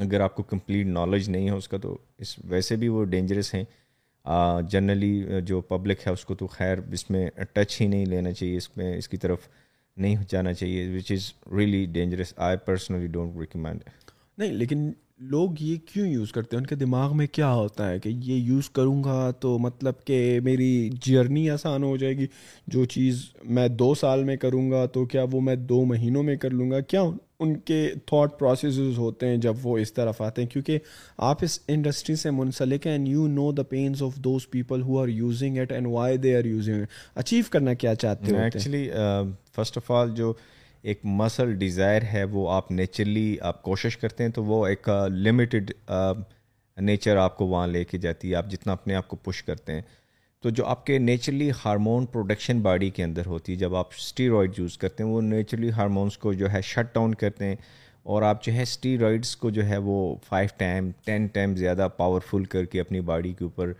[0.00, 3.54] اگر آپ کو کمپلیٹ نالج نہیں ہے اس کا تو اس، ویسے بھی وہ ڈینجرس
[3.54, 3.64] ہیں۔
[4.70, 8.56] جنرلی جو پبلک ہے اس کو تو خیر اس میں ٹچ ہی نہیں لینا چاہیے۔
[8.56, 9.48] اس میں، اس کی طرف
[9.98, 13.80] نہیں جانا چاہیے which is really dangerous I personally don't recommend
[14.38, 14.90] نہیں، لیکن
[15.20, 18.34] لوگ یہ کیوں یوز کرتے ہیں؟ ان کے دماغ میں کیا ہوتا ہے کہ یہ
[18.34, 22.26] یوز کروں گا تو مطلب کہ میری جرنی آسان ہو جائے گی۔
[22.66, 26.36] جو چیز میں دو سال میں کروں گا تو کیا وہ میں دو مہینوں میں
[26.36, 27.02] کر لوں گا؟ کیا
[27.40, 30.78] ان کے تھاٹ پروسیسز ہوتے ہیں جب وہ اس طرف آتے ہیں، کیونکہ
[31.18, 35.00] آپ اس انڈسٹری سے منسلک ہیں and you know the pains of those people who
[35.00, 36.84] are using it and why they are using
[37.14, 38.88] achieve کرنا کیا چاہتے ہیں؟ ایکچولی
[39.54, 40.32] فرسٹ آف آل جو
[40.82, 45.08] ایک مسل ڈیزائر ہے، وہ آپ نیچرلی آپ کوشش کرتے ہیں تو وہ ایک uh,
[45.08, 45.70] لمیٹڈ
[46.76, 49.42] نیچر uh, آپ کو وہاں لے کے جاتی ہے، آپ جتنا اپنے آپ کو پش
[49.42, 49.82] کرتے ہیں۔
[50.42, 54.58] تو جو آپ کے نیچرلی ہارمون پروڈکشن باڈی کے اندر ہوتی ہے، جب آپ اسٹیرائڈ
[54.58, 57.56] یوز کرتے ہیں، وہ نیچرلی ہارمونس کو جو ہے شٹ ڈاؤن کرتے ہیں
[58.02, 62.44] اور آپ جو ہے اسٹیرائڈس کو جو ہے وہ فائیو ٹائم ٹین ٹائم زیادہ پاورفل
[62.44, 63.72] کر کے اپنی باڈی کے اوپر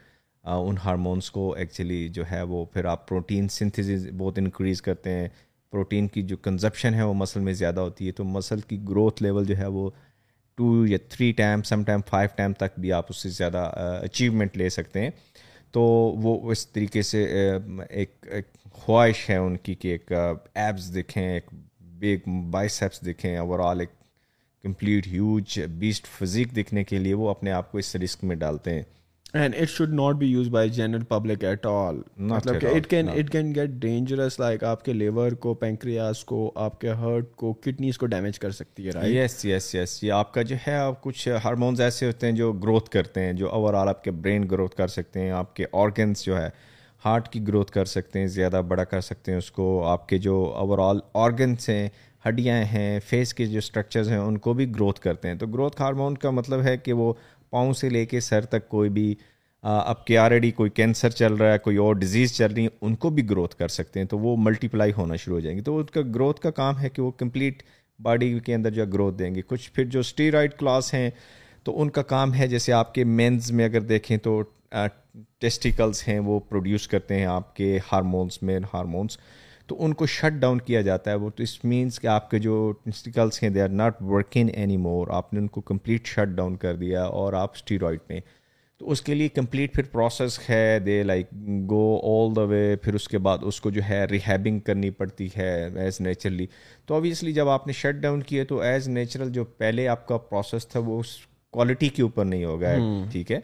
[0.44, 5.28] ان ہارمونس کو ایکچولی جو ہے وہ پھر آپ پروٹین سنتھیز بہت انکریز کرتے ہیں۔
[5.72, 9.22] پروٹین کی جو کنزپشن ہے وہ مسل میں زیادہ ہوتی ہے، تو مسل کی گروتھ
[9.22, 9.88] لیول جو ہے وہ
[10.58, 13.70] ٹو یا three time some time five time تک بھی آپ اس سے زیادہ
[14.02, 15.10] اچیومنٹ لے سکتے ہیں۔
[15.72, 15.82] تو
[16.22, 17.26] وہ اس طریقے سے
[17.90, 20.12] ایک ایک خواہش ہے ان کی کہ ایک
[20.54, 21.46] ایپس دکھیں ایک
[21.80, 23.90] بگ بائس ایپس دکھیں اوور آل ایک
[24.62, 28.74] کمپلیٹ ہیوج بیسٹ فزیک دکھنے کے لیے وہ اپنے آپ کو اس رسک میں ڈالتے
[28.74, 28.82] ہیں۔
[29.34, 33.08] And it should not be use by general public at all مطلب کہ it can
[33.08, 37.52] it can get dangerous like آپ کے لیور کو پینکریاس کو آپ کے ہارٹ کو
[37.52, 40.74] کڈنیز کو ڈیمیج کر سکتی ہے رائٹ یس یس یس یہ آپ کا جو ہے
[40.74, 44.10] آپ کچھ ہارمونز ایسے ہوتے ہیں جو گروتھ کرتے ہیں جو اوور آل آپ کے
[44.10, 46.48] برین گروتھ کر سکتے ہیں آپ کے آرگنس جو ہے
[47.04, 50.18] ہارٹ کی گروتھ کر سکتے ہیں زیادہ بڑا کر سکتے ہیں اس کو آپ کے
[50.18, 51.88] جو اوور آل آرگنس ہیں
[52.28, 55.80] ہڈیاں ہیں فیس کے جو اسٹرکچرز ہیں ان کو بھی گروتھ کرتے ہیں تو گروتھ
[55.82, 57.12] ہارمون کا مطلب ہے کہ وہ
[57.50, 59.14] پاؤں سے لے کے سر تک کوئی بھی
[59.62, 62.94] اب کے آلریڈی کوئی کینسر چل رہا ہے، کوئی اور ڈیزیز چل رہی ہے، ان
[62.94, 65.62] کو بھی گروتھ کر سکتے ہیں۔ تو وہ ملٹی پلائی ہونا شروع ہو جائیں گے۔
[65.62, 67.62] تو ان کا گروتھ کا کام ہے کہ وہ کمپلیٹ
[68.02, 71.10] باڈی کے اندر جو گروتھ دیں گے۔ کچھ پھر جو اسٹیرائڈ کلاس ہیں،
[71.64, 74.42] تو ان کا کام ہے جیسے آپ کے مینز میں اگر دیکھیں تو
[75.38, 79.18] ٹیسٹیکلس ہیں، وہ پروڈیوس کرتے ہیں آپ کے ہارمونس مین ہارمونس
[79.68, 82.38] تو ان کو شٹ ڈاؤن کیا جاتا ہے وہ تو اس مینس کہ آپ کے
[82.38, 86.36] جو ٹیسٹیکلس ہیں they are not working any more آپ نے ان کو کمپلیٹ شٹ
[86.36, 88.20] ڈاؤن کر دیا اور آپ اسٹیرائڈ میں.
[88.80, 90.78] تو اس کے لیے کمپلیٹ پھر پروسیس ہے.
[90.86, 91.32] دے لائک
[91.70, 95.28] گو آل دا وے پھر اس کے بعد اس کو جو ہے ریہیبنگ کرنی پڑتی
[95.36, 96.46] ہے ایز نیچرلی
[96.86, 100.16] تو اوبیسلی جب آپ نے شٹ ڈاؤن کیے تو ایز نیچرل جو پہلے آپ کا
[100.18, 101.16] پروسیس تھا وہ اس
[101.54, 102.74] کوالٹی کے اوپر نہیں ہوگا.
[103.12, 103.40] ٹھیک ہے؟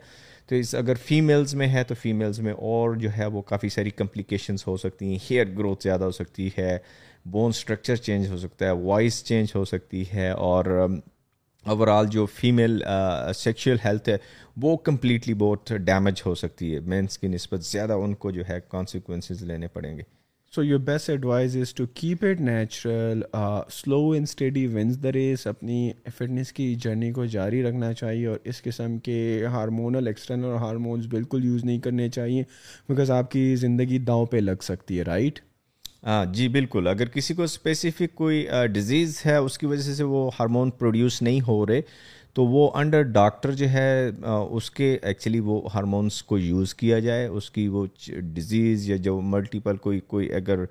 [0.47, 3.91] تو اس اگر فیمیلز میں ہے تو فیمیلز میں اور جو ہے وہ کافی ساری
[3.91, 6.79] کمپلیکیشنس ہو سکتی ہیں۔ ہیئر گروتھ زیادہ ہو سکتی ہے
[7.25, 10.99] بون اسٹرکچر چینج ہو سکتا ہے وائس چینج ہو سکتی ہے اور um,
[11.65, 12.83] اوور آل جو فیمیل
[13.35, 14.17] سیکشل ہیلتھ ہے
[14.57, 18.59] وہ کمپلیٹلی بہت ڈیمیج ہو سکتی ہے۔ مینس کی نسبت زیادہ ان کو جو ہے
[18.69, 20.03] کانسیکوینسز لینے پڑیں گے۔
[20.55, 23.23] So your best advice is to keep it natural
[23.71, 28.39] slow and steady wins the race اپنی فٹنس کی جرنی کو جاری رکھنا چاہیے اور
[28.45, 32.43] اس قسم کے ہارمونل ایکسٹرنل ہارمونس بالکل یوز نہیں کرنے چاہیے
[32.89, 35.41] بیکاز آپ کی زندگی داؤں پہ لگ سکتی ہے رائٹ
[36.07, 40.31] ہاں جی بالکل اگر کسی کو اسپیسیفک کوئی ڈیزیز ہے اس کی وجہ سے وہ
[40.41, 41.81] ہارمون پروڈیوس نہیں ہو رہے
[42.35, 47.27] تو وہ انڈر ڈاکٹر جو ہے اس کے ایکچولی وہ ہارمونس کو یوز کیا جائے،
[47.27, 47.87] اس کی وہ
[48.35, 50.65] ڈیزیز یا جو ملٹیپل کوئی کوئی اگر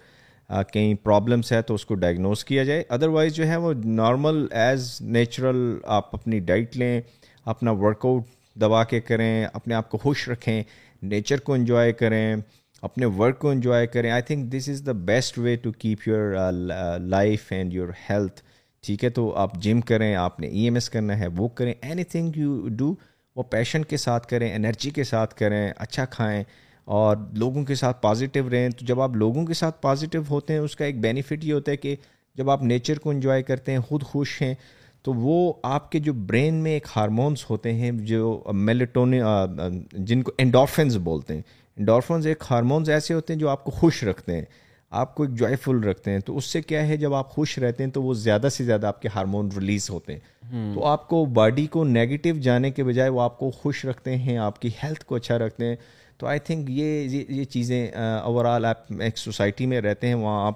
[0.73, 4.97] کہیں پرابلمس ہے تو اس کو ڈائگنوز کیا جائے۔ ادروائز جو ہے وہ نارمل ایز
[5.01, 6.99] نیچرل آپ اپنی ڈائٹ لیں،
[7.45, 8.23] اپنا ورک آؤٹ
[8.55, 10.63] دبا کے کریں، اپنے آپ کو خوش رکھیں
[11.03, 12.35] نیچر کو انجوائے کریں،
[12.83, 16.35] اپنے ورک کو انجوائے کریں۔ I think this is the best way to keep your
[16.99, 18.41] life and your health
[18.83, 21.73] ٹھیک ہے، تو آپ جم کریں، آپ نے ای ایم ایس کرنا ہے، وہ کریں
[21.81, 22.93] اینی تھنگ یو ڈو
[23.35, 26.43] وہ پیشن کے ساتھ کریں انرجی کے ساتھ کریں اچھا کھائیں،
[26.87, 30.59] اور لوگوں کے ساتھ پازیٹیو رہیں۔ تو جب آپ لوگوں کے ساتھ پازیٹیو ہوتے ہیں،
[30.59, 31.95] اس کا ایک بینیفٹ یہ ہوتا ہے کہ
[32.35, 34.53] جب آپ نیچر کو انجوائے کرتے ہیں، خود خوش ہیں،
[35.05, 39.13] تو وہ آپ کے جو برین میں ایک ہارمونس ہوتے ہیں، جو میلیٹون
[39.93, 41.41] جن کو انڈورفنز بولتے ہیں۔
[41.77, 44.45] انڈورفنز ایک ہارمونز ایسے ہوتے ہیں جو آپ کو خوش رکھتے ہیں۔
[44.93, 47.59] آپ کو ایک جوائے فل رکھتے ہیں تو اس سے کیا ہے جب آپ خوش
[47.59, 50.19] رہتے ہیں تو وہ زیادہ سے زیادہ آپ کے ہارمون ریلیز ہوتے ہیں۔
[50.75, 54.37] تو آپ کو باڈی کو نیگیٹو جانے کے بجائے وہ آپ کو خوش رکھتے ہیں
[54.37, 55.75] آپ کی ہیلتھ کو اچھا رکھتے ہیں۔
[56.17, 57.91] تو آئی تھنک یہ یہ چیزیں
[58.23, 60.53] اوور آل آپ ایک سوسائٹی میں رہتے ہیں وہاں آپ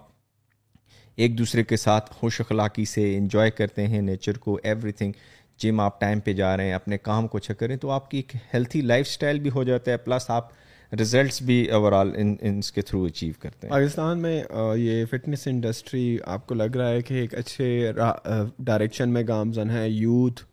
[1.15, 5.11] ایک دوسرے کے ساتھ خوش اخلاقی سے انجوائے کرتے ہیں نیچر کو ایوری تھنگ
[5.57, 8.17] جم آپ ٹائم پہ جا رہے ہیں اپنے کام کو اچھا کریں تو آپ کی
[8.17, 10.49] ایک ہیلتھی لائف اسٹائل بھی ہو جاتا ہے۔ پلس آپ
[10.91, 13.71] ریزلٹس بھی اوور آل ان اس کے تھرو اچیو کرتے ہیں.
[13.71, 14.41] پاکستان میں
[14.77, 17.91] یہ فٹنس انڈسٹری آپ کو لگ رہا ہے کہ ایک اچھے
[18.59, 20.43] ڈائریکشن میں گامزن ہے یوتھ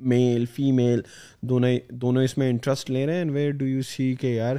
[0.00, 1.00] میل فیمیل
[1.42, 3.20] دونوں دونوں اس میں انٹرسٹ لے رہے ہیں.
[3.20, 4.56] And where do you see کہ یار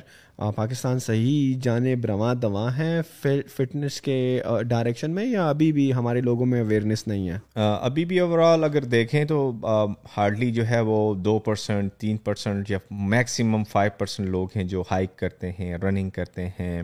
[0.55, 3.01] پاکستان صحیح جانب رواں دواں ہیں
[3.55, 8.19] فٹنس کے ڈائریکشن میں یا ابھی بھی ہمارے لوگوں میں اویئرنیس نہیں ہے؟ ابھی بھی
[8.19, 9.51] اوور آل اگر دیکھیں تو
[10.17, 14.83] ہارڈلی جو ہے وہ دو پرسنٹ تین پرسنٹ یا میکسیمم فائیو پرسنٹ لوگ ہیں جو
[14.91, 16.83] ہائک کرتے ہیں رننگ کرتے ہیں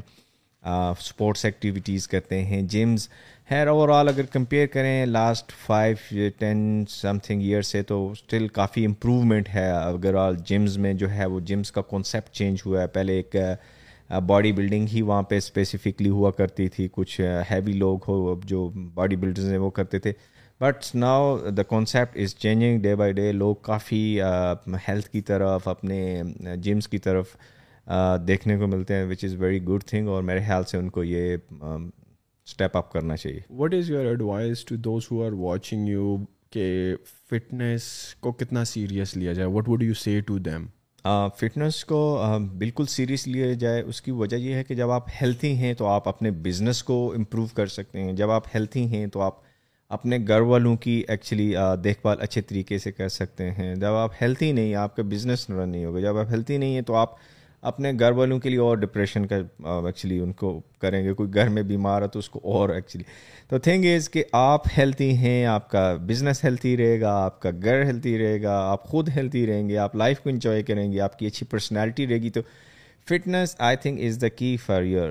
[0.63, 3.09] اسپورٹس ایکٹیویٹیز کرتے ہیں جمز
[3.49, 8.47] خیر اوور آل اگر کمپیئر کریں last five ten some thing year سے تو اسٹل
[8.47, 12.81] کافی امپروومنٹ ہے۔ اگر آل جمز میں جو ہے وہ جمز کا کانسیپٹ چینج ہوا
[12.81, 17.41] ہے۔ پہلے ایک uh, باڈی بلڈنگ ہی وہاں پہ اسپیسیفکلی ہوا کرتی تھی۔ کچھ uh,
[17.51, 20.13] ہیوی لوگ ہو جو باڈی بلڈرز ہیں وہ کرتے تھے۔
[20.61, 25.67] But now the concept is changing day by day لوگ کافی uh, ہیلتھ کی طرف،
[25.67, 26.21] اپنے
[26.61, 27.35] جمس کی طرف
[28.27, 31.03] دیکھنے کو ملتے ہیں which is very good thing اور میرے خیال سے ان کو
[31.03, 31.87] یہ um,
[32.47, 36.17] اسٹیپ اپ کرنا چاہیے۔ What is your advice to those who are watching you
[36.49, 36.95] کہ
[37.29, 37.83] فٹنس
[38.19, 40.65] کو کتنا سیریس لیا جائے؟ What would you see to them
[41.37, 42.21] fitness کو
[42.57, 45.85] بالکل سیریس لیا جائے۔ اس کی وجہ یہ ہے کہ جب آپ ہیلتھی ہیں تو
[45.87, 49.35] آپ اپنے بزنس کو امپروو کر سکتے ہیں۔ جب آپ ہیلتھی ہیں تو آپ
[49.89, 54.11] اپنے گھر والوں کی ایکچولی دیکھ بھال اچھے طریقے سے کر سکتے ہیں۔ جب آپ
[54.21, 57.15] ہیلتھی نہیں آپ کا بزنس رن نہیں ہوگا۔ جب آپ ہیلتھی نہیں ہیں تو آپ
[57.61, 61.49] اپنے گھر والوں کے لیے اور ڈپریشن کا ایکچولی ان کو کریں گے۔ کوئی گھر
[61.49, 63.03] میں بیمار ہے تو اس کو اور ایکچولی
[63.49, 67.49] تو تھنگ از کہ آپ ہیلتھی ہیں، آپ کا بزنس ہیلتھی رہے گا، آپ کا
[67.63, 70.99] گھر ہیلتھی رہے گا، آپ خود ہیلتھی رہیں گے، آپ لائف کو انجوائے کریں گے،
[70.99, 72.41] آپ کی اچھی پرسنالٹی رہے گی۔ تو
[73.07, 75.09] fitness I think is the key for your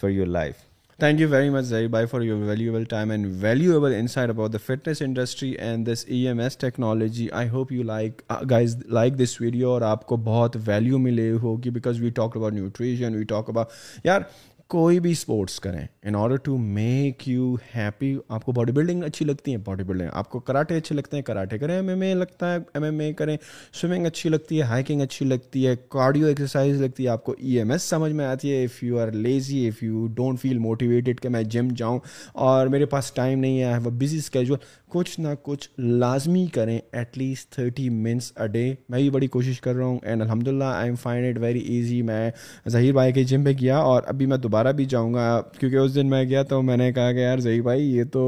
[0.00, 0.54] for your life
[0.98, 4.56] thank you very much Zai by for your valuable time and valuable insight about the
[4.66, 8.22] fitness industry and this E M S technology I hope you like
[8.88, 13.14] like this video اور آپ کو بہت value ملی ہوگی because we talk about nutrition
[13.14, 13.68] we talk about
[14.04, 14.20] یار
[14.72, 19.24] کوئی بھی sports کریں in order to make you happy آپ کو باڈی بلڈنگ اچھی
[19.26, 22.12] لگتی ہے باڈی بلڈنگ آپ کو کراٹے اچھے لگتے ہیں، کراٹے کریں ایم ایم اے
[22.14, 23.36] لگتا ہے ایم ایم اے کریں
[23.80, 27.58] سوئمنگ اچھی لگتی ہے ہائکنگ اچھی لگتی ہے کارڈیو ایکسرسائز لگتی ہے، آپ کو ای
[27.58, 31.20] ایم ایس سمجھ میں آتی ہے if you are lazy if you don't feel motivated
[31.20, 31.98] کہ میں جم جاؤں
[32.46, 34.58] اور میرے پاس ٹائم نہیں ہے بزی اسکیجول
[34.92, 39.60] کچھ نہ کچھ لازمی کریں at least thirty minutes a day میں بھی بڑی کوشش
[39.60, 42.30] کر رہا ہوں اینڈ الحمد للہ I am find it very easy میں
[42.68, 45.94] ظہیر بھائی کے جم پہ گیا اور ابھی میں دوبارہ بھی جاؤں گا کیونکہ اس
[45.94, 48.24] دن میں گیا تو میں نے کہا کہ یار ظہیر بھائی یہ تو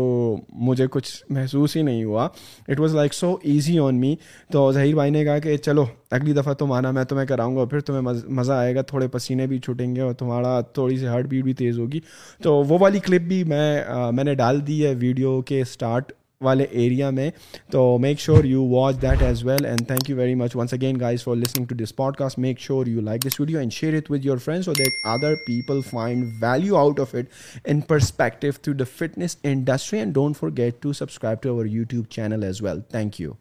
[0.69, 2.29] مجھے کچھ محسوس ہی نہیں ہوا.
[2.69, 4.15] It was like so easy on me
[4.53, 7.65] تو ظہیر بھائی نے کہا کہ چلو اگلی دفعہ تم آنا میں تمہیں کراؤں گا
[7.65, 8.83] پھر تمہیں مزہ آئے گا.
[8.83, 12.01] تھوڑے پسینے بھی چھوٹیں گے اور تمہارا تھوڑی سی ہارٹ بیٹ بھی تیز ہوگی.
[12.43, 16.12] تو وہ والی کلپ بھی میں میں نے ڈال دی ہے ویڈیو کے اسٹارٹ
[16.45, 17.30] والے ایریا میں.
[17.70, 21.01] تو make sure you watch that as well and thank you very much once again
[21.01, 24.11] guys for listening to this podcast make sure you like this video and share it
[24.11, 27.24] with your friends that other people find value out of it
[27.64, 32.42] in perspective to the fitness industry and don't forget to subscribe to our YouTube channel
[32.42, 33.32] as well thank you